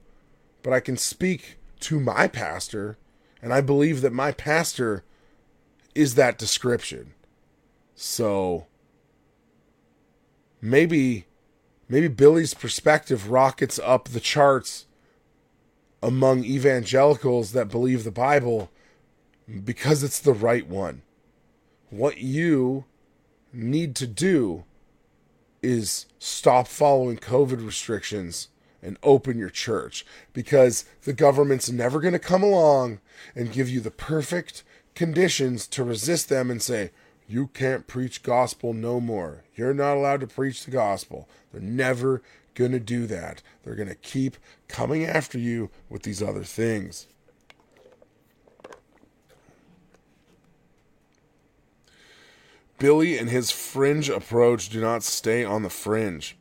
[0.62, 2.98] but I can speak to my pastor,
[3.40, 5.02] and I believe that my pastor
[5.94, 7.14] is that description.
[7.94, 8.66] So
[10.60, 11.26] maybe
[11.88, 14.86] maybe Billy's perspective rockets up the charts
[16.02, 18.70] among evangelicals that believe the Bible
[19.64, 21.00] because it's the right one.
[21.88, 22.84] What you
[23.52, 24.64] need to do
[25.66, 28.48] is stop following COVID restrictions
[28.82, 33.00] and open your church because the government's never going to come along
[33.34, 34.62] and give you the perfect
[34.94, 36.92] conditions to resist them and say,
[37.26, 39.42] You can't preach gospel no more.
[39.56, 41.28] You're not allowed to preach the gospel.
[41.52, 42.22] They're never
[42.54, 43.42] going to do that.
[43.64, 44.36] They're going to keep
[44.68, 47.08] coming after you with these other things.
[52.78, 56.36] Billy and his fringe approach do not stay on the fringe.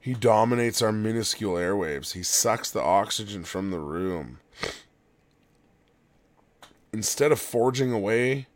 [0.00, 2.12] He dominates our minuscule airwaves.
[2.12, 4.40] He sucks the oxygen from the room.
[6.92, 8.48] Instead of forging away,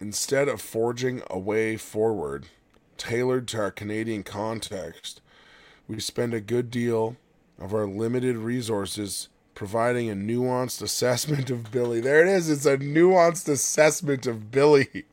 [0.00, 2.46] instead of forging a way forward,
[2.96, 5.20] tailored to our Canadian context,
[5.88, 7.16] we spend a good deal
[7.58, 12.00] of our limited resources providing a nuanced assessment of Billy.
[12.00, 12.48] There it is.
[12.48, 15.06] It's a nuanced assessment of Billy.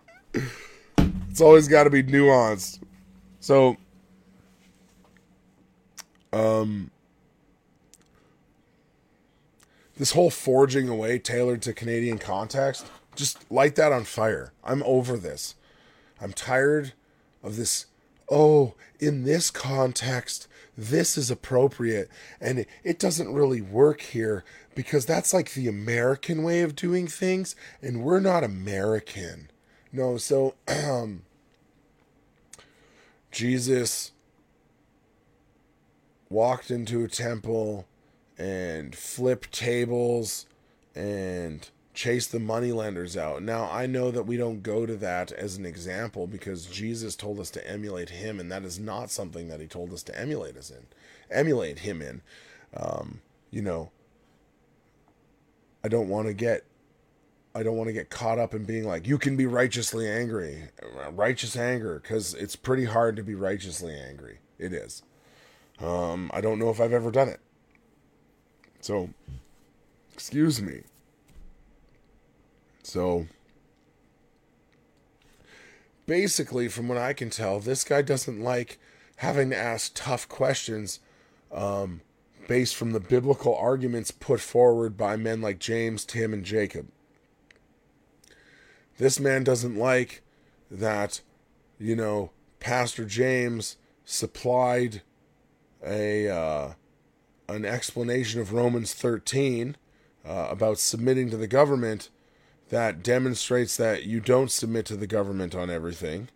[1.29, 2.79] It's always got to be nuanced.
[3.39, 3.77] So,
[6.33, 6.91] um,
[9.97, 12.85] this whole forging away tailored to Canadian context,
[13.15, 14.51] just light that on fire.
[14.63, 15.55] I'm over this.
[16.21, 16.93] I'm tired
[17.43, 17.85] of this.
[18.29, 22.09] Oh, in this context, this is appropriate.
[22.39, 24.43] And it, it doesn't really work here
[24.75, 29.49] because that's like the American way of doing things, and we're not American.
[29.97, 31.23] No, so um,
[33.31, 34.11] Jesus
[36.29, 37.87] walked into a temple
[38.37, 40.45] and flipped tables
[40.93, 43.41] and chased the moneylenders out.
[43.41, 47.39] Now, I know that we don't go to that as an example because Jesus told
[47.39, 50.57] us to emulate him, and that is not something that he told us to emulate
[50.57, 50.85] us in,
[51.31, 52.21] emulate him in.
[52.75, 53.89] Um, you know,
[55.83, 56.65] I don't want to get
[57.57, 60.65] I don't want to get caught up in being like, you can be righteously angry,
[61.11, 64.37] righteous anger, because it's pretty hard to be righteously angry.
[64.59, 65.01] It is.
[65.79, 67.39] Um, I don't know if I've ever done it.
[68.79, 69.09] So,
[70.13, 70.81] excuse me.
[72.83, 73.25] So,
[76.05, 78.77] basically, from what I can tell, this guy doesn't like
[79.15, 80.99] having to ask tough questions
[81.51, 82.01] um,
[82.47, 86.89] based from the biblical arguments put forward by men like James, Tim, and Jacob.
[88.97, 90.21] This man doesn't like
[90.71, 91.21] that,
[91.79, 95.01] you know, Pastor James supplied
[95.85, 96.73] a uh,
[97.47, 99.77] an explanation of Romans 13
[100.25, 102.09] uh, about submitting to the government
[102.69, 106.29] that demonstrates that you don't submit to the government on everything,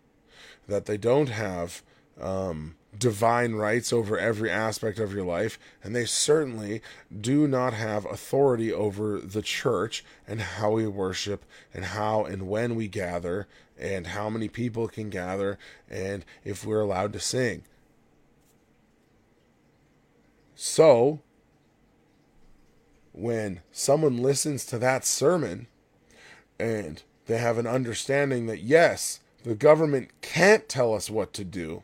[0.66, 1.82] that they don't have
[2.20, 6.82] um, divine rights over every aspect of your life, and they certainly
[7.20, 12.74] do not have authority over the church and how we worship and how and when
[12.74, 15.58] we gather and how many people can gather
[15.90, 17.62] and if we're allowed to sing.
[20.54, 21.20] So,
[23.12, 25.66] when someone listens to that sermon
[26.58, 31.82] and they have an understanding that yes, the government can't tell us what to do,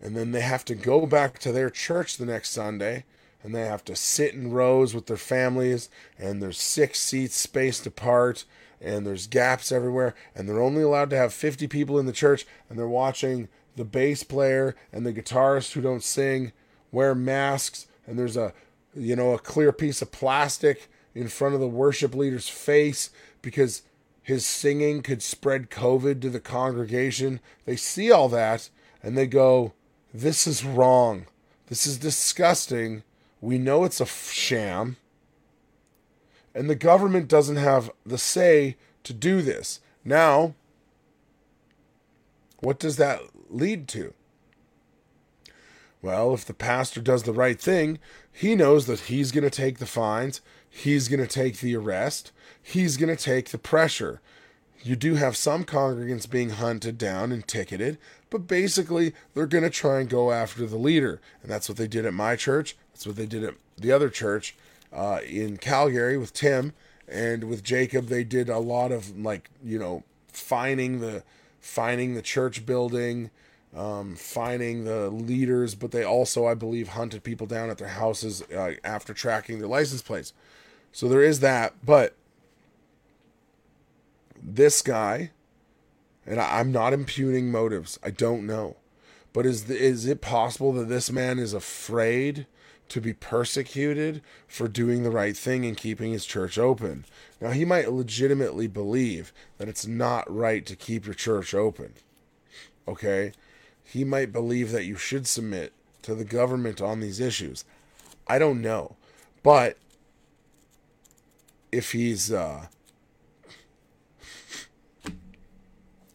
[0.00, 3.04] and then they have to go back to their church the next Sunday
[3.42, 5.88] and they have to sit in rows with their families
[6.18, 8.44] and there's six seats spaced apart
[8.80, 12.46] and there's gaps everywhere and they're only allowed to have 50 people in the church
[12.68, 16.52] and they're watching the bass player and the guitarist who don't sing
[16.90, 18.52] wear masks and there's a
[18.94, 23.10] you know a clear piece of plastic in front of the worship leader's face
[23.42, 23.82] because
[24.22, 27.40] his singing could spread covid to the congregation.
[27.64, 28.68] They see all that
[29.02, 29.72] and they go
[30.18, 31.26] this is wrong.
[31.68, 33.02] This is disgusting.
[33.40, 34.96] We know it's a sham.
[36.54, 39.80] And the government doesn't have the say to do this.
[40.04, 40.54] Now,
[42.60, 44.12] what does that lead to?
[46.02, 47.98] Well, if the pastor does the right thing,
[48.32, 52.32] he knows that he's going to take the fines, he's going to take the arrest,
[52.60, 54.20] he's going to take the pressure.
[54.82, 57.98] You do have some congregants being hunted down and ticketed,
[58.30, 61.20] but basically they're going to try and go after the leader.
[61.42, 62.76] And that's what they did at my church.
[62.92, 64.54] That's what they did at the other church
[64.92, 66.72] uh, in Calgary with Tim
[67.08, 68.06] and with Jacob.
[68.06, 71.22] They did a lot of like, you know, finding the
[71.60, 73.30] finding the church building,
[73.76, 78.42] um, finding the leaders, but they also, I believe, hunted people down at their houses
[78.42, 80.32] uh, after tracking their license plates.
[80.92, 82.14] So there is that, but
[84.56, 85.30] this guy,
[86.26, 87.98] and I, am not impugning motives.
[88.02, 88.76] I don't know,
[89.32, 92.46] but is the, is it possible that this man is afraid
[92.88, 97.04] to be persecuted for doing the right thing and keeping his church open?
[97.40, 101.94] Now he might legitimately believe that it's not right to keep your church open.
[102.86, 103.32] Okay,
[103.84, 105.72] he might believe that you should submit
[106.02, 107.64] to the government on these issues.
[108.26, 108.96] I don't know,
[109.42, 109.76] but
[111.70, 112.66] if he's uh,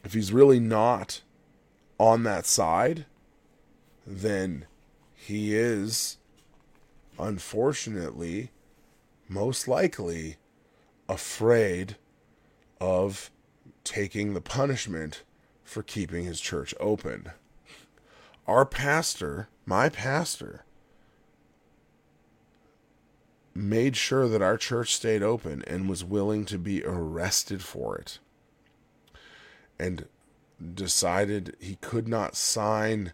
[0.03, 1.21] if he's really not
[1.97, 3.05] on that side,
[4.05, 4.65] then
[5.13, 6.17] he is
[7.17, 8.51] unfortunately
[9.29, 10.37] most likely
[11.07, 11.95] afraid
[12.81, 13.31] of
[13.83, 15.23] taking the punishment
[15.63, 17.31] for keeping his church open.
[18.47, 20.65] Our pastor, my pastor,
[23.55, 28.19] made sure that our church stayed open and was willing to be arrested for it.
[29.83, 30.07] And
[30.73, 33.11] decided he could not sign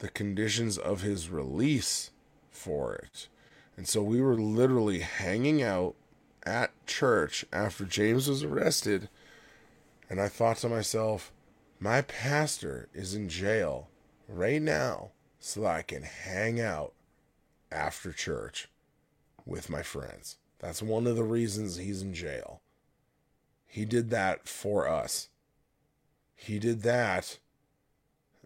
[0.00, 2.10] the conditions of his release
[2.50, 3.28] for it.
[3.76, 5.94] And so we were literally hanging out
[6.44, 9.08] at church after James was arrested.
[10.10, 11.32] And I thought to myself,
[11.80, 13.88] my pastor is in jail
[14.28, 16.92] right now so that I can hang out
[17.72, 18.68] after church
[19.46, 20.36] with my friends.
[20.58, 22.60] That's one of the reasons he's in jail.
[23.66, 25.30] He did that for us.
[26.34, 27.38] He did that.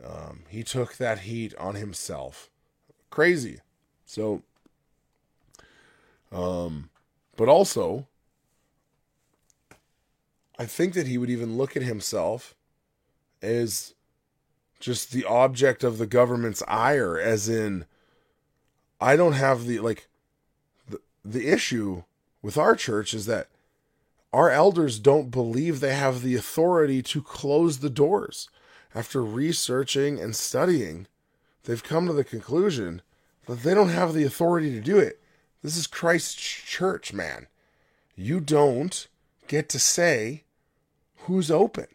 [0.05, 2.51] Um, he took that heat on himself.
[3.11, 3.61] Crazy.
[4.05, 4.43] So,
[6.30, 6.91] um,
[7.36, 8.07] but also,
[10.59, 12.55] I think that he would even look at himself
[13.43, 13.95] as
[14.80, 17.84] just the object of the government's ire, as in,
[19.01, 20.09] I don't have the, like,
[20.89, 22.05] the, the issue
[22.43, 23.49] with our church is that
[24.33, 28.49] our elders don't believe they have the authority to close the doors.
[28.95, 31.07] After researching and studying,
[31.64, 33.03] they've come to the conclusion
[33.47, 35.20] that they don't have the authority to do it.
[35.62, 37.47] This is Christ's church, man.
[38.14, 39.09] You don't
[39.47, 40.45] get to say
[41.20, 41.87] who's open.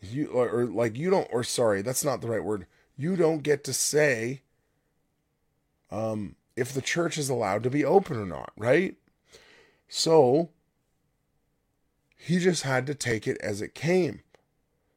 [0.00, 2.66] You or, or like you don't or sorry, that's not the right word.
[2.96, 4.42] You don't get to say
[5.90, 8.96] um if the church is allowed to be open or not, right?
[9.88, 10.50] So
[12.16, 14.20] he just had to take it as it came.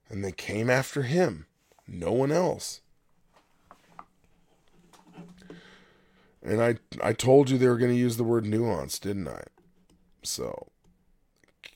[0.09, 1.45] And they came after him,
[1.87, 2.81] no one else.
[6.41, 9.43] And I I told you they were going to use the word nuance, didn't I?
[10.23, 10.67] So,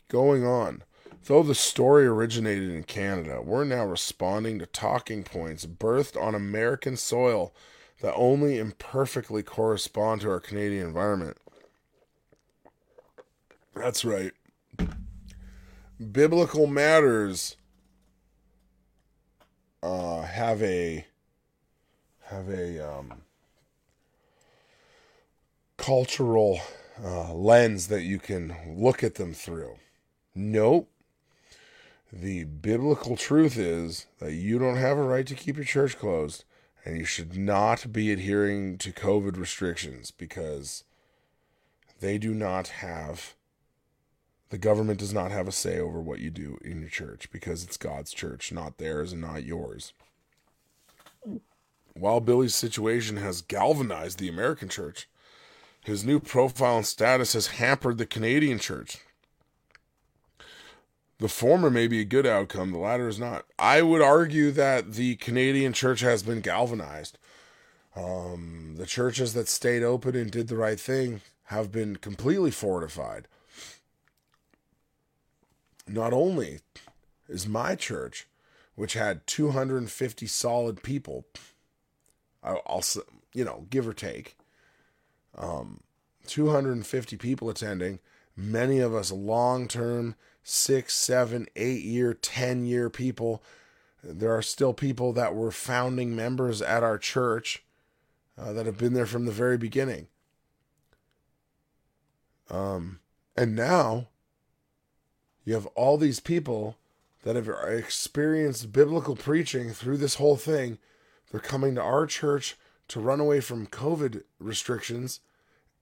[0.07, 0.83] going on.
[1.25, 6.97] Though the story originated in Canada, we're now responding to talking points birthed on American
[6.97, 7.53] soil
[8.01, 11.37] that only imperfectly correspond to our Canadian environment.
[13.73, 14.33] That's right.
[16.11, 17.55] Biblical matters
[19.81, 21.05] uh, have a
[22.25, 23.13] have a um,
[25.77, 26.59] cultural
[27.03, 29.75] uh, lens that you can look at them through.
[30.33, 30.89] Nope.
[32.11, 36.43] The biblical truth is that you don't have a right to keep your church closed
[36.85, 40.83] and you should not be adhering to COVID restrictions because
[41.99, 43.35] they do not have,
[44.49, 47.63] the government does not have a say over what you do in your church because
[47.63, 49.93] it's God's church, not theirs and not yours.
[51.95, 55.07] While Billy's situation has galvanized the American church,
[55.83, 58.99] his new profile and status has hampered the Canadian church.
[61.19, 63.45] The former may be a good outcome, the latter is not.
[63.57, 67.17] I would argue that the Canadian church has been galvanized.
[67.95, 73.27] Um, the churches that stayed open and did the right thing have been completely fortified.
[75.87, 76.59] Not only
[77.27, 78.27] is my church,
[78.75, 81.25] which had 250 solid people,
[82.43, 82.83] I'll,
[83.33, 84.37] you know, give or take,
[85.37, 85.81] um,
[86.27, 87.99] 250 people attending,
[88.35, 93.43] many of us long term, six, seven, eight year, 10 year people.
[94.03, 97.63] There are still people that were founding members at our church
[98.37, 100.07] uh, that have been there from the very beginning.
[102.49, 102.99] Um,
[103.35, 104.09] and now
[105.45, 106.77] you have all these people
[107.23, 110.77] that have experienced biblical preaching through this whole thing.
[111.31, 112.57] They're coming to our church
[112.89, 115.19] to run away from COVID restrictions,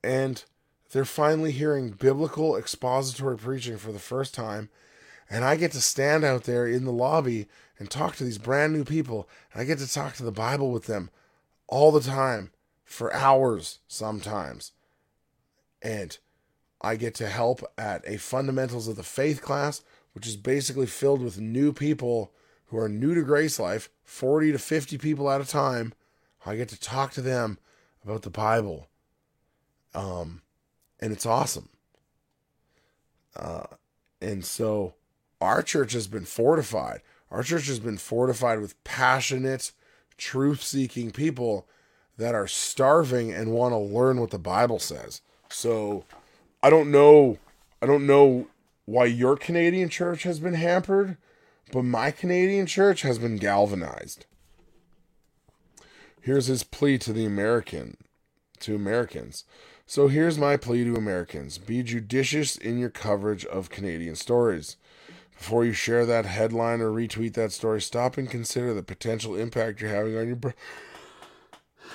[0.04, 0.44] and
[0.92, 4.70] they're finally hearing biblical expository preaching for the first time.
[5.30, 7.48] And I get to stand out there in the lobby
[7.80, 9.30] and talk to these brand new people.
[9.56, 11.10] I get to talk to the Bible with them
[11.68, 12.52] all the time
[12.84, 14.74] for hours sometimes.
[15.82, 16.18] And
[16.82, 21.22] I get to help at a fundamentals of the faith class, which is basically filled
[21.22, 22.34] with new people
[22.66, 25.94] who are new to Grace Life, 40 to 50 people at a time.
[26.46, 27.60] I get to talk to them
[28.04, 28.88] about the Bible.
[29.94, 30.42] Um,
[31.00, 31.70] and it's awesome.
[33.36, 33.66] Uh,
[34.22, 34.96] and so
[35.40, 37.02] our church has been fortified.
[37.30, 39.72] Our church has been fortified with passionate,
[40.18, 41.68] truth seeking people
[42.18, 45.22] that are starving and want to learn what the Bible says.
[45.50, 46.06] So
[46.64, 47.38] I don't know
[47.82, 48.48] I don't know
[48.86, 51.18] why your Canadian church has been hampered,
[51.72, 54.26] But my Canadian church has been galvanized.
[56.22, 57.98] Here's his plea to the American,
[58.60, 59.46] to Americans.
[59.88, 64.78] So here's my plea to Americans be judicious in your coverage of Canadian stories.
[65.36, 69.82] Before you share that headline or retweet that story, stop and consider the potential impact
[69.82, 70.54] you're having on your bro-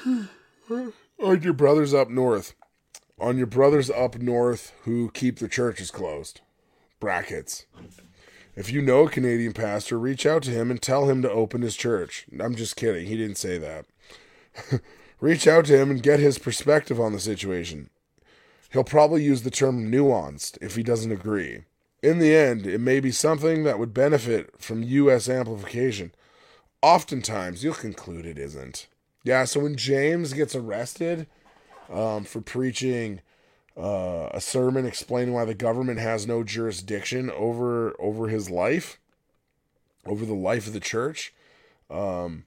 [1.23, 2.55] on your brothers up north.
[3.19, 6.43] On your brothers up north who keep the churches closed.
[7.01, 7.65] Brackets.
[8.55, 11.63] If you know a Canadian pastor, reach out to him and tell him to open
[11.63, 12.27] his church.
[12.39, 13.07] I'm just kidding.
[13.07, 13.87] He didn't say that.
[15.21, 17.89] reach out to him and get his perspective on the situation.
[18.71, 21.65] He'll probably use the term nuanced if he doesn't agree.
[22.03, 25.29] In the end, it may be something that would benefit from U.S.
[25.29, 26.13] amplification.
[26.83, 28.89] Oftentimes, you'll conclude it isn't.
[29.25, 31.27] Yeah, so when James gets arrested
[31.91, 33.21] um, for preaching
[33.77, 38.99] uh, a sermon explaining why the government has no jurisdiction over over his life,
[40.05, 41.35] over the life of the church,
[41.91, 42.45] um,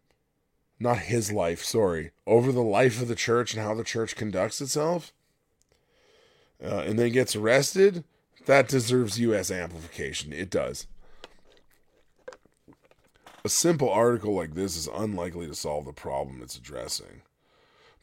[0.80, 4.62] not his life, sorry, over the life of the church and how the church conducts
[4.62, 5.14] itself,
[6.64, 8.04] uh, and then gets arrested
[8.46, 9.52] that deserves U.S.
[9.52, 10.34] amplification.
[10.34, 10.88] It does.
[13.46, 17.22] A simple article like this is unlikely to solve the problem it's addressing,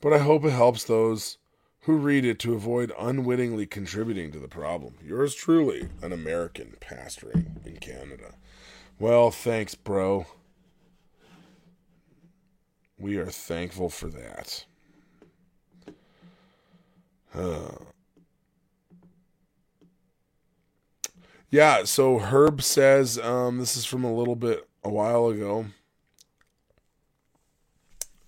[0.07, 1.37] but I hope it helps those
[1.81, 4.95] who read it to avoid unwittingly contributing to the problem.
[5.05, 8.35] Yours truly, an American pastoring in Canada.
[9.01, 10.27] Well, thanks, bro.
[12.97, 14.65] We are thankful for that.
[17.35, 17.73] Uh,
[21.51, 25.67] Yeah, so Herb says um, this is from a little bit a while ago.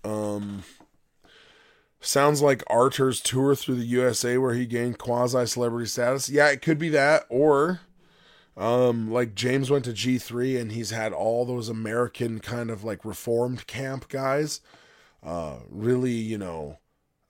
[0.03, 0.65] Um,
[2.01, 6.29] sounds like Artur's tour through the USA where he gained quasi celebrity status.
[6.29, 7.81] Yeah, it could be that, or
[8.57, 13.05] um, like James went to G3 and he's had all those American kind of like
[13.05, 14.61] reformed camp guys,
[15.23, 16.79] uh, really, you know,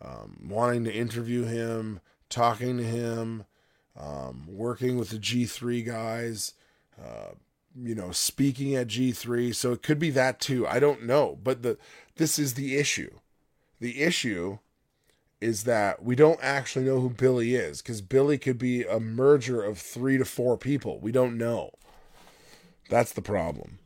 [0.01, 3.45] um, wanting to interview him, talking to him
[3.99, 6.55] um, working with the G3 guys,
[7.01, 7.33] uh,
[7.75, 9.55] you know, speaking at G3.
[9.55, 10.67] So it could be that too.
[10.67, 11.39] I don't know.
[11.43, 11.79] But the
[12.17, 13.11] this is the issue.
[13.81, 14.59] The issue
[15.41, 19.63] is that we don't actually know who Billy is because Billy could be a merger
[19.63, 20.99] of three to four people.
[21.01, 21.71] We don't know.
[22.89, 23.79] That's the problem.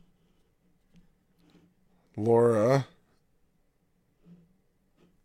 [2.15, 2.87] Laura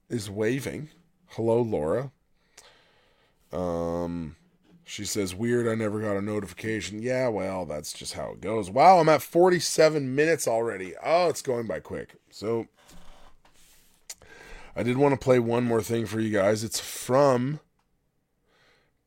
[0.08, 0.88] is waving.
[1.28, 2.10] Hello, Laura.
[3.52, 4.36] Um,
[4.84, 7.02] she says, Weird, I never got a notification.
[7.02, 8.70] Yeah, well, that's just how it goes.
[8.70, 10.94] Wow, I'm at 47 minutes already.
[11.02, 12.16] Oh, it's going by quick.
[12.30, 12.66] So,
[14.78, 16.62] I did want to play one more thing for you guys.
[16.62, 17.58] It's from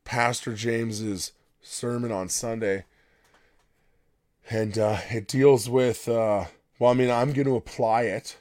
[0.04, 2.84] Pastor James's sermon on Sunday.
[4.50, 6.48] And uh, it deals with, uh,
[6.78, 8.36] well, I mean, I'm going to apply it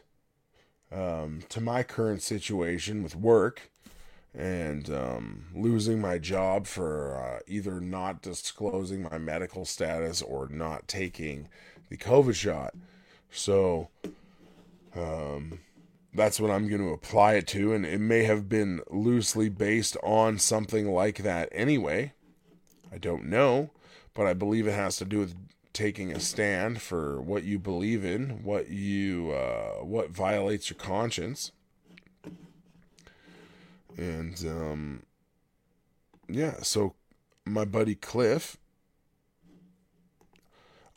[0.90, 3.70] um, to my current situation with work
[4.36, 10.88] and um, losing my job for uh, either not disclosing my medical status or not
[10.88, 11.46] taking
[11.90, 12.74] the COVID shot.
[13.30, 13.88] So
[14.96, 15.60] um,
[16.14, 17.72] that's what I'm going to apply it to.
[17.72, 22.12] And it may have been loosely based on something like that anyway.
[22.92, 23.70] I don't know,
[24.14, 25.34] but I believe it has to do with
[25.72, 31.52] taking a stand for what you believe in, what you uh, what violates your conscience
[34.00, 35.02] and um,
[36.28, 36.94] yeah, so
[37.44, 38.56] my buddy Cliff,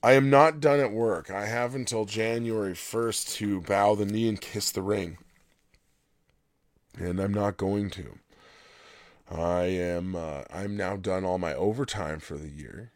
[0.04, 1.32] I am not done at work.
[1.32, 5.18] I have until January 1st to bow the knee and kiss the ring.
[7.00, 8.20] And I'm not going to.
[9.32, 12.92] I am uh, I'm now done all my overtime for the year.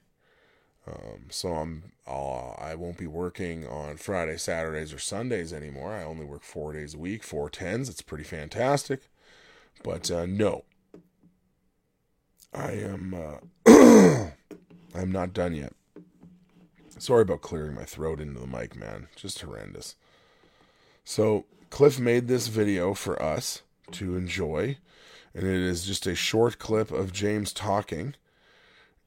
[0.86, 5.94] Um, so I'm uh, I won't be working on Friday, Saturdays, or Sundays anymore.
[5.94, 7.88] I only work four days a week, four tens.
[7.88, 9.10] It's pretty fantastic.
[9.82, 10.66] But uh, no,
[12.54, 13.14] I am.
[13.66, 14.30] Uh,
[14.94, 15.74] I'm not done yet.
[17.00, 19.08] Sorry about clearing my throat into the mic, man.
[19.16, 19.96] Just horrendous.
[21.04, 24.78] So Cliff made this video for us to enjoy,
[25.34, 28.16] and it is just a short clip of James talking,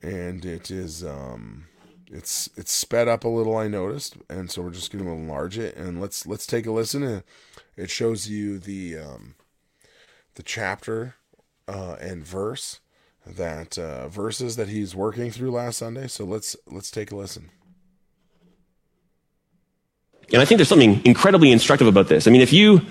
[0.03, 1.67] and it is um,
[2.11, 3.57] it's it's sped up a little.
[3.57, 6.73] I noticed, and so we're just going to enlarge it, and let's let's take a
[6.73, 7.23] listen.
[7.77, 9.35] It shows you the um,
[10.35, 11.17] the chapter
[11.67, 12.81] uh, and verse
[13.27, 16.09] that uh, verses that he's working through last Sunday.
[16.09, 17.51] So let's let's take a listen.
[20.33, 22.27] And I think there's something incredibly instructive about this.
[22.27, 22.83] I mean, if you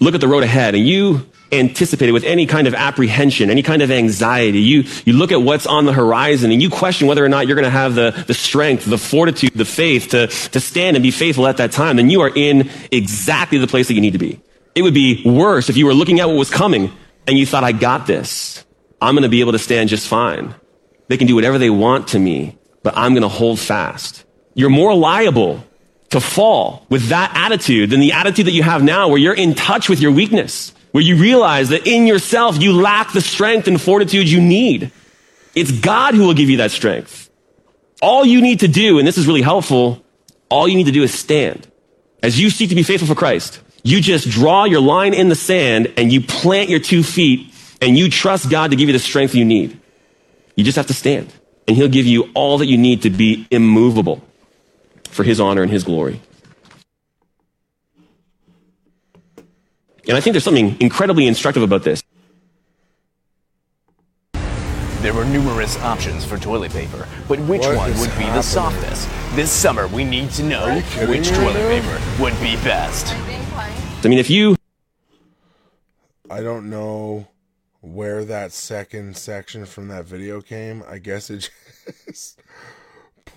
[0.00, 3.62] look at the road ahead and you anticipate it with any kind of apprehension, any
[3.62, 7.24] kind of anxiety, you, you look at what's on the horizon and you question whether
[7.24, 10.60] or not you're going to have the, the strength, the fortitude, the faith to, to
[10.60, 13.94] stand and be faithful at that time, then you are in exactly the place that
[13.94, 14.40] you need to be.
[14.74, 16.92] It would be worse if you were looking at what was coming
[17.26, 18.64] and you thought, I got this.
[19.00, 20.54] I'm going to be able to stand just fine.
[21.08, 24.24] They can do whatever they want to me, but I'm going to hold fast.
[24.54, 25.64] You're more liable
[26.10, 29.54] to fall with that attitude than the attitude that you have now where you're in
[29.54, 33.80] touch with your weakness, where you realize that in yourself you lack the strength and
[33.80, 34.90] fortitude you need.
[35.54, 37.30] It's God who will give you that strength.
[38.00, 40.02] All you need to do, and this is really helpful,
[40.48, 41.66] all you need to do is stand.
[42.22, 45.34] As you seek to be faithful for Christ, you just draw your line in the
[45.34, 48.98] sand and you plant your two feet and you trust God to give you the
[48.98, 49.78] strength you need.
[50.56, 51.32] You just have to stand
[51.66, 54.22] and he'll give you all that you need to be immovable
[55.10, 56.20] for his honor and his glory.
[60.06, 62.02] And I think there's something incredibly instructive about this.
[65.02, 68.42] There were numerous options for toilet paper, but which What one is would be the
[68.42, 69.08] softest?
[69.34, 73.14] This summer, we need to know which toilet right paper would be best.
[74.04, 74.56] I mean, if you
[76.30, 77.28] I don't know
[77.80, 80.82] where that second section from that video came.
[80.88, 81.50] I guess it
[82.06, 82.40] just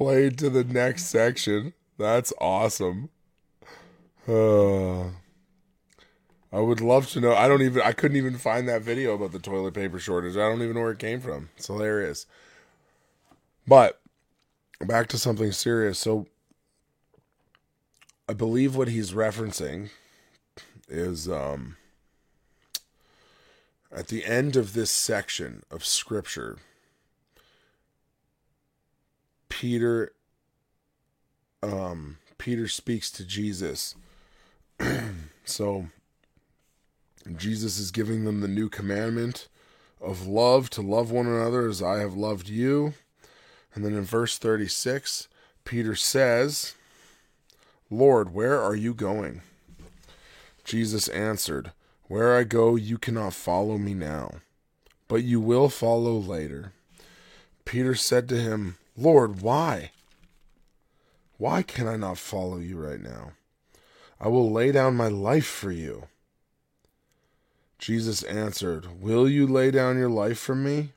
[0.01, 1.73] played to the next section.
[1.99, 3.09] That's awesome.
[4.27, 5.03] Uh,
[6.51, 7.35] I would love to know.
[7.35, 7.83] I don't even.
[7.83, 10.35] I couldn't even find that video about the toilet paper shortage.
[10.37, 11.49] I don't even know where it came from.
[11.55, 12.25] It's hilarious.
[13.67, 14.01] But
[14.79, 15.99] back to something serious.
[15.99, 16.25] So
[18.27, 19.91] I believe what he's referencing
[20.89, 21.77] is um
[23.95, 26.57] at the end of this section of scripture
[29.61, 30.11] Peter
[31.61, 33.93] um Peter speaks to Jesus.
[35.45, 35.85] so
[37.37, 39.47] Jesus is giving them the new commandment
[40.01, 42.95] of love to love one another as I have loved you.
[43.75, 45.27] And then in verse 36,
[45.63, 46.73] Peter says,
[47.91, 49.43] Lord, where are you going?
[50.63, 51.71] Jesus answered,
[52.07, 54.39] Where I go, you cannot follow me now,
[55.07, 56.73] but you will follow later.
[57.63, 59.91] Peter said to him, Lord, why?
[61.37, 63.31] Why can I not follow you right now?
[64.19, 66.07] I will lay down my life for you.
[67.79, 70.91] Jesus answered, Will you lay down your life for me?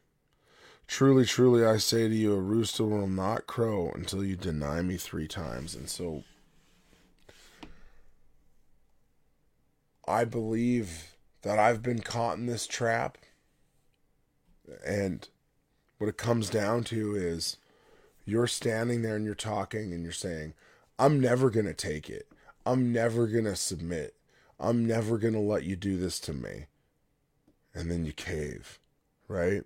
[0.86, 4.98] Truly, truly, I say to you, a rooster will not crow until you deny me
[4.98, 5.74] three times.
[5.74, 6.24] And so
[10.06, 13.16] I believe that I've been caught in this trap.
[14.86, 15.26] And
[15.96, 17.56] what it comes down to is
[18.24, 20.54] you're standing there and you're talking and you're saying,
[20.98, 22.28] I'm never going to take it.
[22.64, 24.14] I'm never going to submit.
[24.58, 26.66] I'm never going to let you do this to me.
[27.74, 28.78] And then you cave,
[29.28, 29.64] right?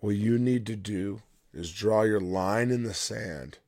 [0.00, 1.22] What you need to do
[1.54, 3.58] is draw your line in the sand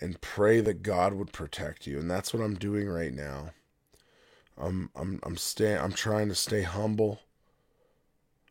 [0.00, 1.98] and pray that God would protect you.
[1.98, 3.50] And that's what I'm doing right now.
[4.58, 7.20] I'm I'm I'm stay I'm trying to stay humble.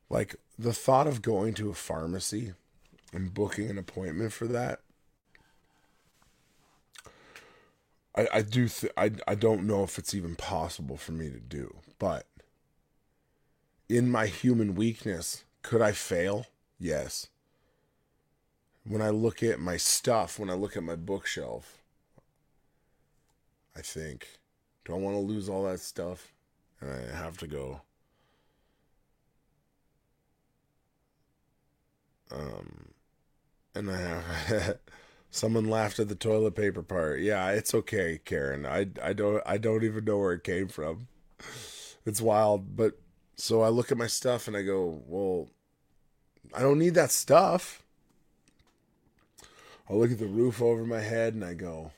[0.09, 2.53] Like the thought of going to a pharmacy
[3.13, 4.81] and booking an appointment for that.
[8.15, 11.39] I, I do th- I, I don't know if it's even possible for me to
[11.39, 12.25] do, but
[13.87, 16.47] in my human weakness, could I fail?
[16.79, 17.27] Yes.
[18.83, 21.81] When I look at my stuff, when I look at my bookshelf,
[23.75, 24.27] I think,
[24.83, 26.33] do I want to lose all that stuff?
[26.79, 27.81] And I have to go.
[32.31, 32.93] Um,
[33.75, 34.77] and I uh, have
[35.31, 37.21] someone laughed at the toilet paper part.
[37.21, 38.65] Yeah, it's okay, Karen.
[38.65, 41.07] I I don't I don't even know where it came from.
[42.05, 42.97] It's wild, but
[43.35, 45.49] so I look at my stuff and I go, well,
[46.53, 47.83] I don't need that stuff.
[49.89, 51.91] I look at the roof over my head and I go,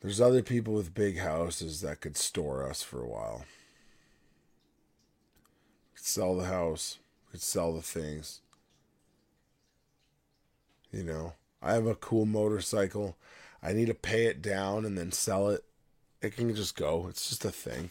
[0.00, 3.44] there's other people with big houses that could store us for a while.
[5.96, 6.98] Could sell the house,
[7.30, 8.40] could sell the things.
[10.92, 13.16] You know, I have a cool motorcycle.
[13.62, 15.64] I need to pay it down and then sell it.
[16.22, 17.06] It can just go.
[17.08, 17.90] It's just a thing.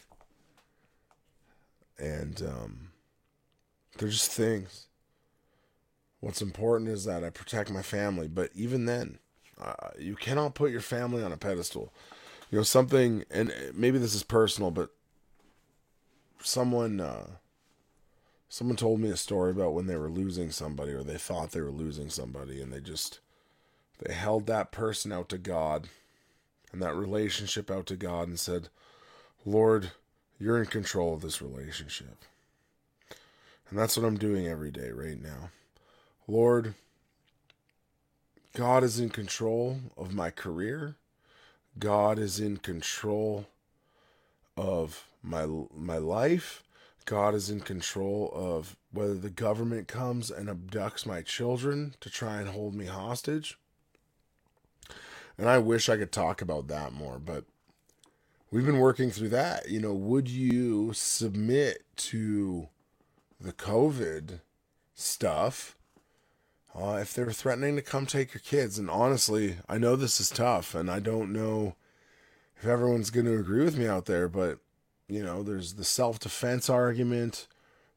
[2.00, 2.89] And um
[3.98, 4.88] they're just things.
[6.20, 9.20] What's important is that I protect my family, but even then,
[9.62, 11.93] uh, you cannot put your family on a pedestal.
[12.50, 14.89] You know something, and maybe this is personal, but
[16.41, 17.28] someone, uh,
[18.50, 21.62] someone told me a story about when they were losing somebody, or they thought they
[21.62, 23.20] were losing somebody, and they just
[24.00, 25.89] they held that person out to God,
[26.72, 28.70] and that relationship out to God and said,
[29.45, 29.91] Lord,
[30.39, 32.18] you're in control of this relationship.
[33.70, 35.50] And that's what I'm doing every day right now.
[36.28, 36.74] Lord,
[38.54, 40.95] God is in control of my career.
[41.80, 43.45] God is in control
[44.56, 45.45] of my
[45.76, 46.64] my life.
[47.08, 52.41] God is in control of whether the government comes and abducts my children to try
[52.41, 53.58] and hold me hostage.
[55.38, 57.45] And I wish I could talk about that more, but
[58.51, 59.70] we've been working through that.
[59.70, 62.68] You know, would you submit to
[63.39, 64.41] the COVID
[64.93, 65.78] stuff
[66.78, 68.78] uh, if they're threatening to come take your kids?
[68.78, 71.76] And honestly, I know this is tough, and I don't know
[72.58, 74.60] if everyone's going to agree with me out there, but
[75.08, 77.47] you know, there's the self defense argument.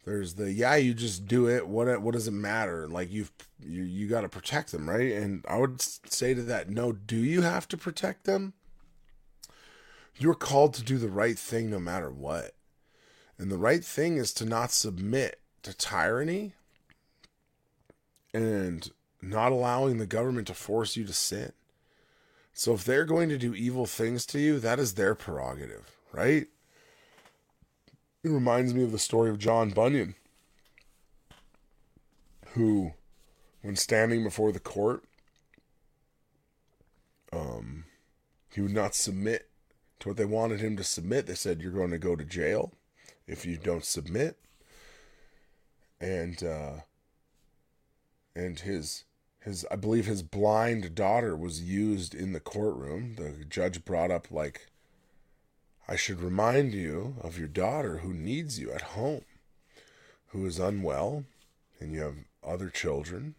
[0.04, 1.66] There's the yeah, you just do it.
[1.66, 2.88] What what does it matter?
[2.88, 5.12] Like you've you you got to protect them, right?
[5.12, 6.92] And I would say to that, no.
[6.92, 8.54] Do you have to protect them?
[10.16, 12.52] You're called to do the right thing no matter what.
[13.38, 16.52] And the right thing is to not submit to tyranny
[18.34, 18.90] and
[19.22, 21.52] not allowing the government to force you to sin.
[22.52, 26.48] So if they're going to do evil things to you, that is their prerogative, right?
[28.22, 30.14] It reminds me of the story of John Bunyan,
[32.48, 32.92] who,
[33.62, 35.04] when standing before the court,
[37.32, 37.84] um,
[38.52, 39.48] he would not submit
[40.00, 41.26] to what they wanted him to submit.
[41.26, 42.72] They said, You're going to go to jail
[43.26, 44.36] if you don't submit.
[45.98, 46.72] And, uh,
[48.34, 49.04] and his,
[49.40, 53.14] his, I believe his blind daughter was used in the courtroom.
[53.16, 54.69] The judge brought up, like,
[55.88, 59.24] I should remind you of your daughter who needs you at home,
[60.28, 61.24] who is unwell,
[61.80, 63.34] and you have other children,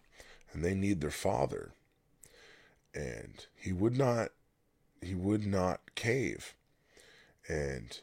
[0.52, 1.72] and they need their father.
[2.94, 4.32] And he would not
[5.02, 6.54] he would not cave.
[7.48, 8.00] And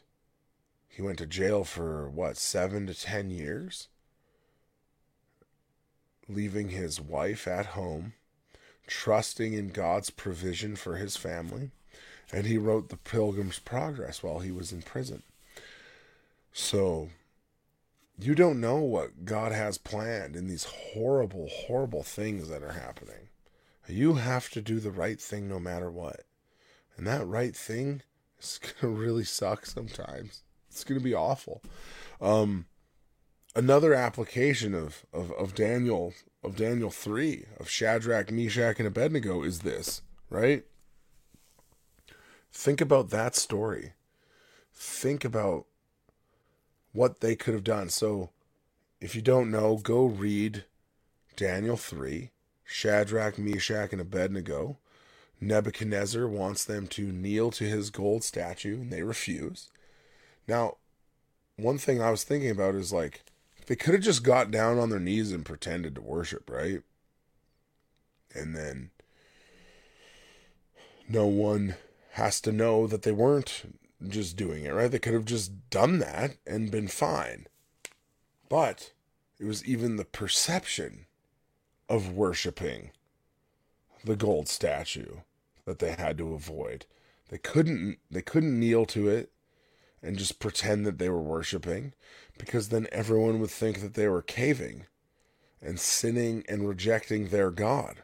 [0.87, 3.87] he went to jail for what, seven to ten years?
[6.27, 8.13] Leaving his wife at home,
[8.85, 11.71] trusting in God's provision for his family
[12.31, 15.23] and he wrote the Pilgrim's Progress while he was in prison.
[16.53, 17.09] So
[18.19, 23.29] you don't know what God has planned in these horrible, horrible things that are happening.
[23.87, 26.21] You have to do the right thing no matter what.
[26.97, 28.01] And that right thing
[28.39, 30.43] is going to really suck sometimes.
[30.69, 31.63] It's going to be awful.
[32.21, 32.65] Um,
[33.55, 39.59] another application of, of, of Daniel of Daniel 3 of Shadrach, Meshach, and Abednego is
[39.59, 40.63] this, right?
[42.51, 43.93] Think about that story.
[44.73, 45.65] Think about
[46.91, 47.89] what they could have done.
[47.89, 48.29] So,
[48.99, 50.65] if you don't know, go read
[51.35, 52.31] Daniel 3,
[52.63, 54.77] Shadrach, Meshach, and Abednego.
[55.41, 59.69] Nebuchadnezzar wants them to kneel to his gold statue, and they refuse.
[60.47, 60.77] Now,
[61.55, 63.21] one thing I was thinking about is like,
[63.67, 66.81] they could have just got down on their knees and pretended to worship, right?
[68.33, 68.89] And then
[71.07, 71.75] no one
[72.19, 73.63] has to know that they weren't
[74.07, 74.91] just doing it, right?
[74.91, 77.47] They could have just done that and been fine.
[78.49, 78.91] But
[79.39, 81.05] it was even the perception
[81.87, 82.91] of worshiping
[84.03, 85.17] the gold statue
[85.65, 86.85] that they had to avoid.
[87.29, 89.31] They couldn't they couldn't kneel to it
[90.01, 91.93] and just pretend that they were worshiping
[92.37, 94.85] because then everyone would think that they were caving
[95.61, 97.97] and sinning and rejecting their God.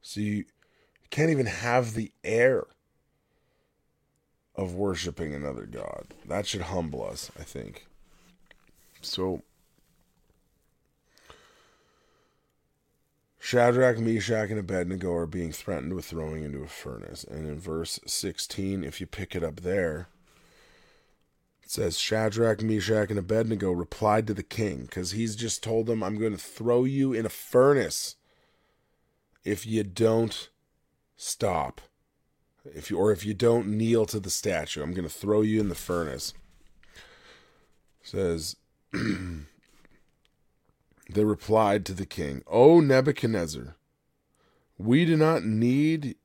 [0.00, 0.44] So you
[1.10, 2.64] can't even have the air
[4.56, 6.06] of worshiping another God.
[6.26, 7.86] That should humble us, I think.
[9.02, 9.42] So,
[13.38, 17.22] Shadrach, Meshach, and Abednego are being threatened with throwing into a furnace.
[17.22, 20.08] And in verse 16, if you pick it up there,
[21.62, 26.02] it says Shadrach, Meshach, and Abednego replied to the king because he's just told them,
[26.02, 28.16] I'm going to throw you in a furnace
[29.44, 30.48] if you don't
[31.16, 31.80] stop.
[32.74, 35.60] If you or if you don't kneel to the statue, I'm going to throw you
[35.60, 36.32] in the furnace.
[38.02, 38.56] says
[38.92, 39.44] they
[41.24, 43.76] replied to the king, "O Nebuchadnezzar,
[44.78, 46.16] we do not need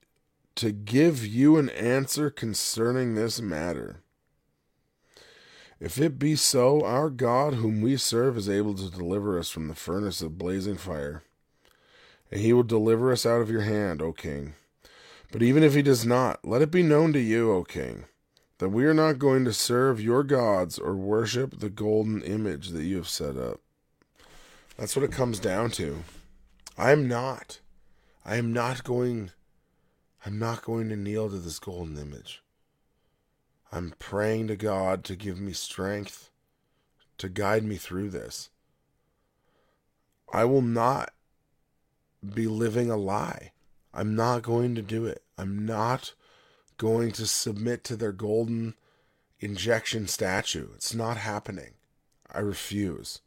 [0.56, 4.02] to give you an answer concerning this matter.
[5.80, 9.68] If it be so, our God, whom we serve, is able to deliver us from
[9.68, 11.24] the furnace of blazing fire,
[12.30, 14.54] and he will deliver us out of your hand, O king.
[15.32, 18.06] But even if he does not, let it be known to you, O king,
[18.58, 22.84] that we are not going to serve your gods or worship the golden image that
[22.84, 23.62] you have set up.
[24.78, 26.04] That's what it comes down to.
[26.78, 27.60] I am not.
[28.26, 29.32] I am not going.
[30.26, 32.44] I'm not going to kneel to this golden image.
[33.72, 36.30] I'm praying to God to give me strength
[37.18, 38.50] to guide me through this.
[40.34, 41.14] I will not
[42.28, 43.52] be living a lie.
[43.94, 45.24] I'm not going to do it.
[45.38, 46.14] I'm not
[46.78, 48.76] going to submit to their golden
[49.40, 50.70] injection statue.
[50.76, 51.72] It's not happening.
[52.32, 53.20] I refuse.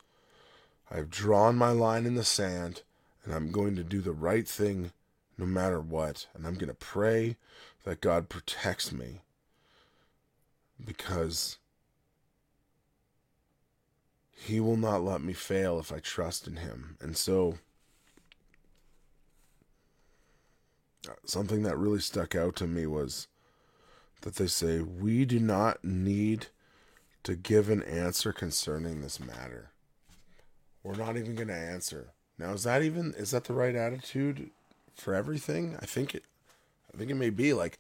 [0.90, 2.82] I've drawn my line in the sand
[3.24, 4.92] and I'm going to do the right thing
[5.36, 6.26] no matter what.
[6.34, 7.36] And I'm going to pray
[7.84, 9.20] that God protects me
[10.84, 11.58] because
[14.32, 16.96] He will not let me fail if I trust in Him.
[17.00, 17.58] And so,
[21.24, 23.28] something that really stuck out to me was
[24.22, 26.46] that they say, We do not need
[27.24, 29.70] to give an answer concerning this matter.
[30.82, 32.12] We're not even going to answer.
[32.38, 34.50] Now, is that even, is that the right attitude
[34.94, 35.76] for everything?
[35.80, 36.24] I think it,
[36.92, 37.78] I think it may be like,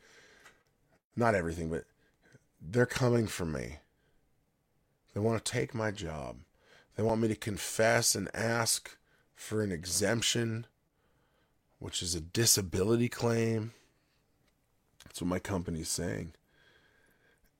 [1.16, 1.84] not everything, but
[2.60, 3.78] they're coming for me.
[5.12, 6.36] They want to take my job.
[6.96, 8.96] They want me to confess and ask
[9.34, 10.66] for an exemption,
[11.78, 13.72] which is a disability claim.
[15.04, 16.32] That's what my company's saying.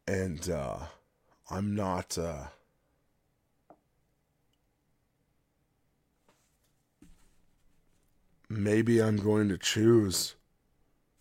[0.07, 0.79] And uh,
[1.51, 2.19] I'm not.
[2.19, 2.45] Uh,
[8.49, 10.35] maybe I'm going to choose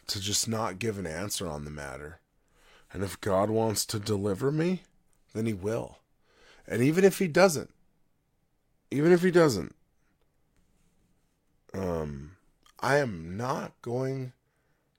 [0.07, 2.19] to just not give an answer on the matter.
[2.91, 4.83] And if God wants to deliver me,
[5.33, 5.97] then He will.
[6.67, 7.71] And even if He doesn't,
[8.91, 9.75] even if He doesn't,
[11.73, 12.32] um,
[12.83, 14.33] I am not going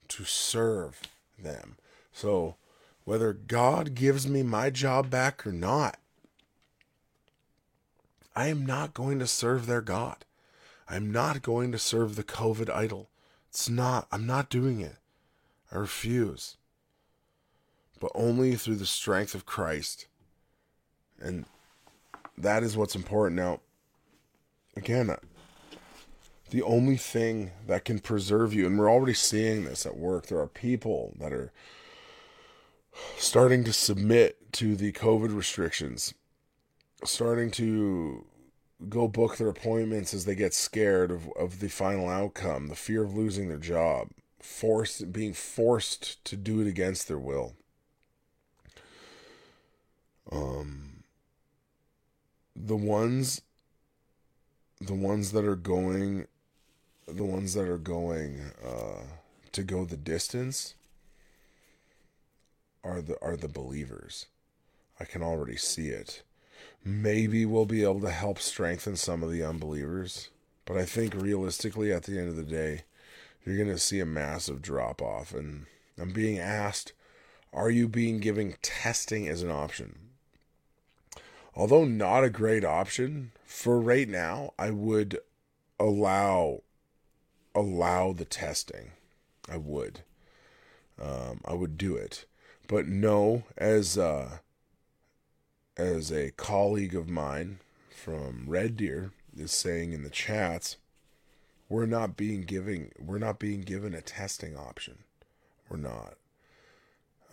[0.09, 1.01] to serve
[1.37, 1.77] them.
[2.11, 2.55] So,
[3.03, 5.97] whether God gives me my job back or not,
[8.35, 10.25] I am not going to serve their God.
[10.89, 13.09] I'm not going to serve the COVID idol.
[13.49, 14.97] It's not, I'm not doing it.
[15.71, 16.57] I refuse
[17.99, 20.07] but only through the strength of Christ.
[21.19, 21.45] And
[22.37, 23.39] that is what's important.
[23.39, 23.61] Now,
[24.75, 25.15] again,
[26.49, 30.39] the only thing that can preserve you, and we're already seeing this at work, there
[30.39, 31.51] are people that are
[33.17, 36.13] starting to submit to the COVID restrictions,
[37.03, 38.25] starting to
[38.89, 43.03] go book their appointments as they get scared of, of the final outcome, the fear
[43.03, 47.53] of losing their job, forced being forced to do it against their will.
[50.31, 51.03] Um,
[52.55, 53.41] the ones,
[54.79, 56.27] the ones that are going,
[57.07, 59.03] the ones that are going uh,
[59.51, 60.75] to go the distance
[62.83, 64.27] are the are the believers.
[64.99, 66.23] I can already see it.
[66.83, 70.29] Maybe we'll be able to help strengthen some of the unbelievers,
[70.65, 72.83] but I think realistically, at the end of the day,
[73.43, 75.33] you're going to see a massive drop off.
[75.33, 75.65] And
[75.99, 76.93] I'm being asked,
[77.51, 80.05] are you being given testing as an option?
[81.55, 85.19] although not a great option for right now, I would
[85.79, 86.61] allow
[87.55, 88.91] allow the testing.
[89.49, 90.01] I would.
[91.01, 92.25] Um, I would do it,
[92.67, 94.37] but no, as uh,
[95.75, 100.77] as a colleague of mine from Red Deer is saying in the chats,
[101.67, 104.99] we're not being giving we're not being given a testing option.
[105.69, 106.15] We're not.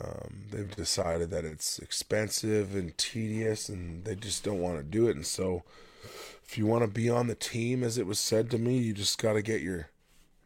[0.00, 5.06] Um, they've decided that it's expensive and tedious, and they just don't want to do
[5.06, 5.14] it.
[5.14, 5.62] And so,
[6.44, 8.92] if you want to be on the team, as it was said to me, you
[8.92, 9.90] just got to get your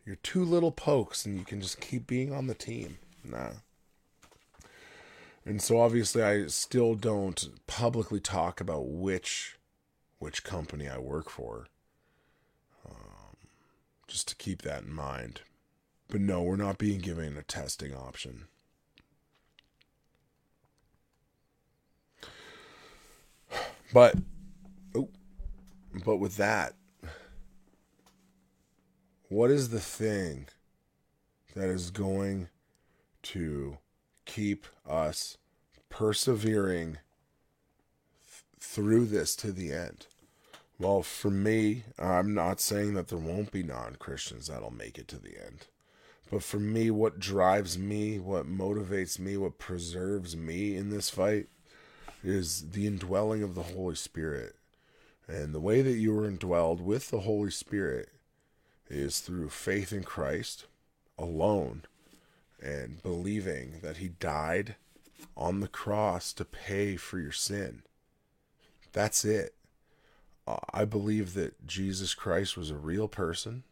[0.07, 2.98] your two little pokes, and you can just keep being on the team.
[3.24, 3.50] Nah.
[5.44, 9.59] And so, obviously, I still don't publicly talk about which
[10.18, 11.66] which company I work for,
[12.88, 13.36] um,
[14.09, 15.42] just to keep that in mind.
[16.09, 18.46] But no, we're not being given a testing option.
[23.92, 24.16] But,
[24.94, 25.11] oh,
[26.04, 26.74] but with that,
[29.28, 30.46] what is the thing
[31.54, 32.48] that is going
[33.22, 33.78] to
[34.24, 35.36] keep us
[35.88, 36.98] persevering
[38.26, 40.06] th- through this to the end?
[40.78, 45.08] Well, for me, I'm not saying that there won't be non Christians that'll make it
[45.08, 45.66] to the end.
[46.30, 51.46] But for me, what drives me, what motivates me, what preserves me in this fight
[52.22, 54.56] is the indwelling of the Holy Spirit.
[55.28, 58.10] And the way that you are indwelled with the Holy Spirit
[58.89, 60.66] is through faith in Christ
[61.18, 61.82] alone
[62.62, 64.76] and believing that He died
[65.37, 67.82] on the cross to pay for your sin.
[68.93, 69.55] That's it.
[70.72, 73.64] I believe that Jesus Christ was a real person,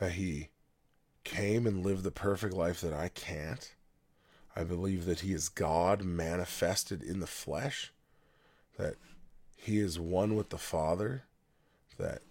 [0.00, 0.48] that He
[1.24, 3.74] came and lived the perfect life that I can't.
[4.54, 7.92] I believe that he is God manifested in the flesh,
[8.78, 8.96] that
[9.56, 11.24] he is one with the Father,
[11.98, 12.22] that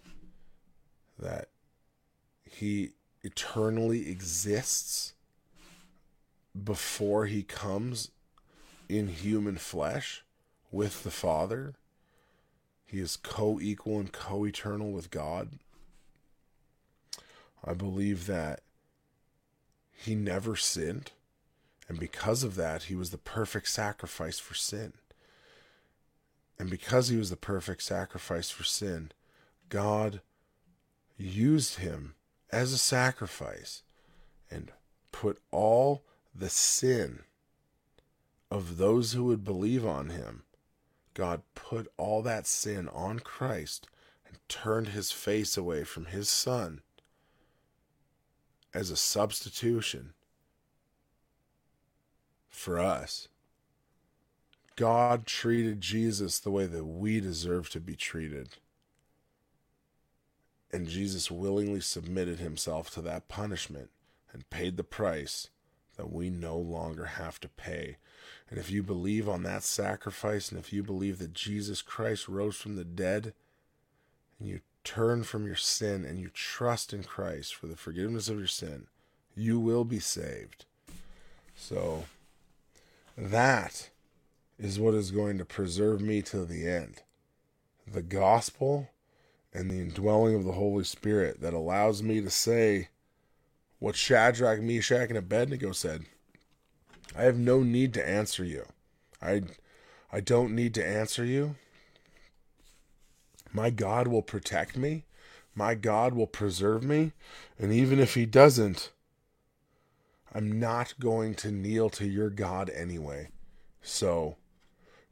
[1.18, 1.48] that
[2.52, 2.90] he
[3.22, 5.14] eternally exists
[6.62, 8.10] before he comes
[8.88, 10.22] in human flesh
[10.70, 11.74] with the Father.
[12.84, 15.58] He is co equal and co eternal with God.
[17.64, 18.60] I believe that
[19.90, 21.12] he never sinned,
[21.88, 24.92] and because of that, he was the perfect sacrifice for sin.
[26.58, 29.10] And because he was the perfect sacrifice for sin,
[29.68, 30.20] God
[31.16, 32.14] used him
[32.52, 33.82] as a sacrifice
[34.50, 34.70] and
[35.10, 36.02] put all
[36.34, 37.20] the sin
[38.50, 40.42] of those who would believe on him.
[41.14, 43.86] God put all that sin on Christ
[44.26, 46.82] and turned his face away from his son
[48.74, 50.12] as a substitution
[52.48, 53.28] for us.
[54.76, 58.56] God treated Jesus the way that we deserve to be treated.
[60.72, 63.90] And Jesus willingly submitted himself to that punishment
[64.32, 65.48] and paid the price
[65.96, 67.98] that we no longer have to pay.
[68.48, 72.56] And if you believe on that sacrifice, and if you believe that Jesus Christ rose
[72.56, 73.34] from the dead,
[74.38, 78.38] and you turn from your sin and you trust in Christ for the forgiveness of
[78.38, 78.86] your sin,
[79.36, 80.64] you will be saved.
[81.54, 82.04] So,
[83.16, 83.90] that
[84.58, 87.02] is what is going to preserve me to the end.
[87.86, 88.88] The gospel
[89.52, 92.88] and the indwelling of the Holy Spirit that allows me to say
[93.78, 96.04] what Shadrach, Meshach, and Abednego said.
[97.16, 98.66] I have no need to answer you.
[99.20, 99.42] I,
[100.12, 101.56] I don't need to answer you.
[103.52, 105.04] My God will protect me.
[105.54, 107.12] My God will preserve me.
[107.58, 108.90] And even if He doesn't,
[110.34, 113.28] I'm not going to kneel to your God anyway.
[113.82, 114.36] So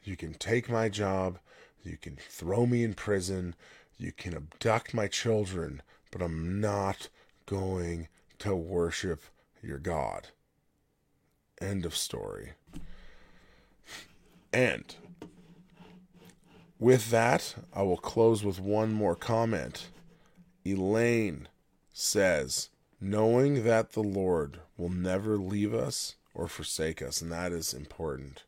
[0.03, 1.39] you can take my job,
[1.85, 3.55] you can throw me in prison,
[4.01, 7.09] you can abduct my children, but I'm not
[7.47, 9.23] going to worship
[9.63, 10.29] your God.
[11.61, 12.53] End of story.
[14.53, 14.95] And
[16.79, 19.89] with that, I will close with one more comment.
[20.65, 21.49] Elaine
[21.93, 22.71] says,
[23.01, 28.45] knowing that the Lord will never leave us or forsake us, and that is important.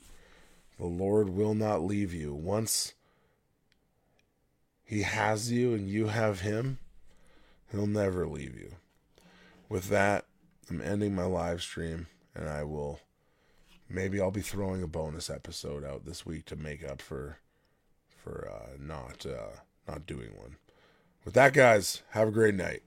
[0.78, 2.32] The Lord will not leave you.
[2.32, 2.94] Once
[4.93, 6.76] He has you and you have Him,
[7.70, 8.74] He'll never leave you.
[9.70, 10.26] With that,
[10.68, 13.01] I'm ending my live stream, and I will.
[13.88, 17.38] Maybe I'll be throwing a bonus episode out this week to make up for
[18.22, 20.57] for uh, not uh, not doing one.
[21.24, 22.82] With that, guys, have a great night.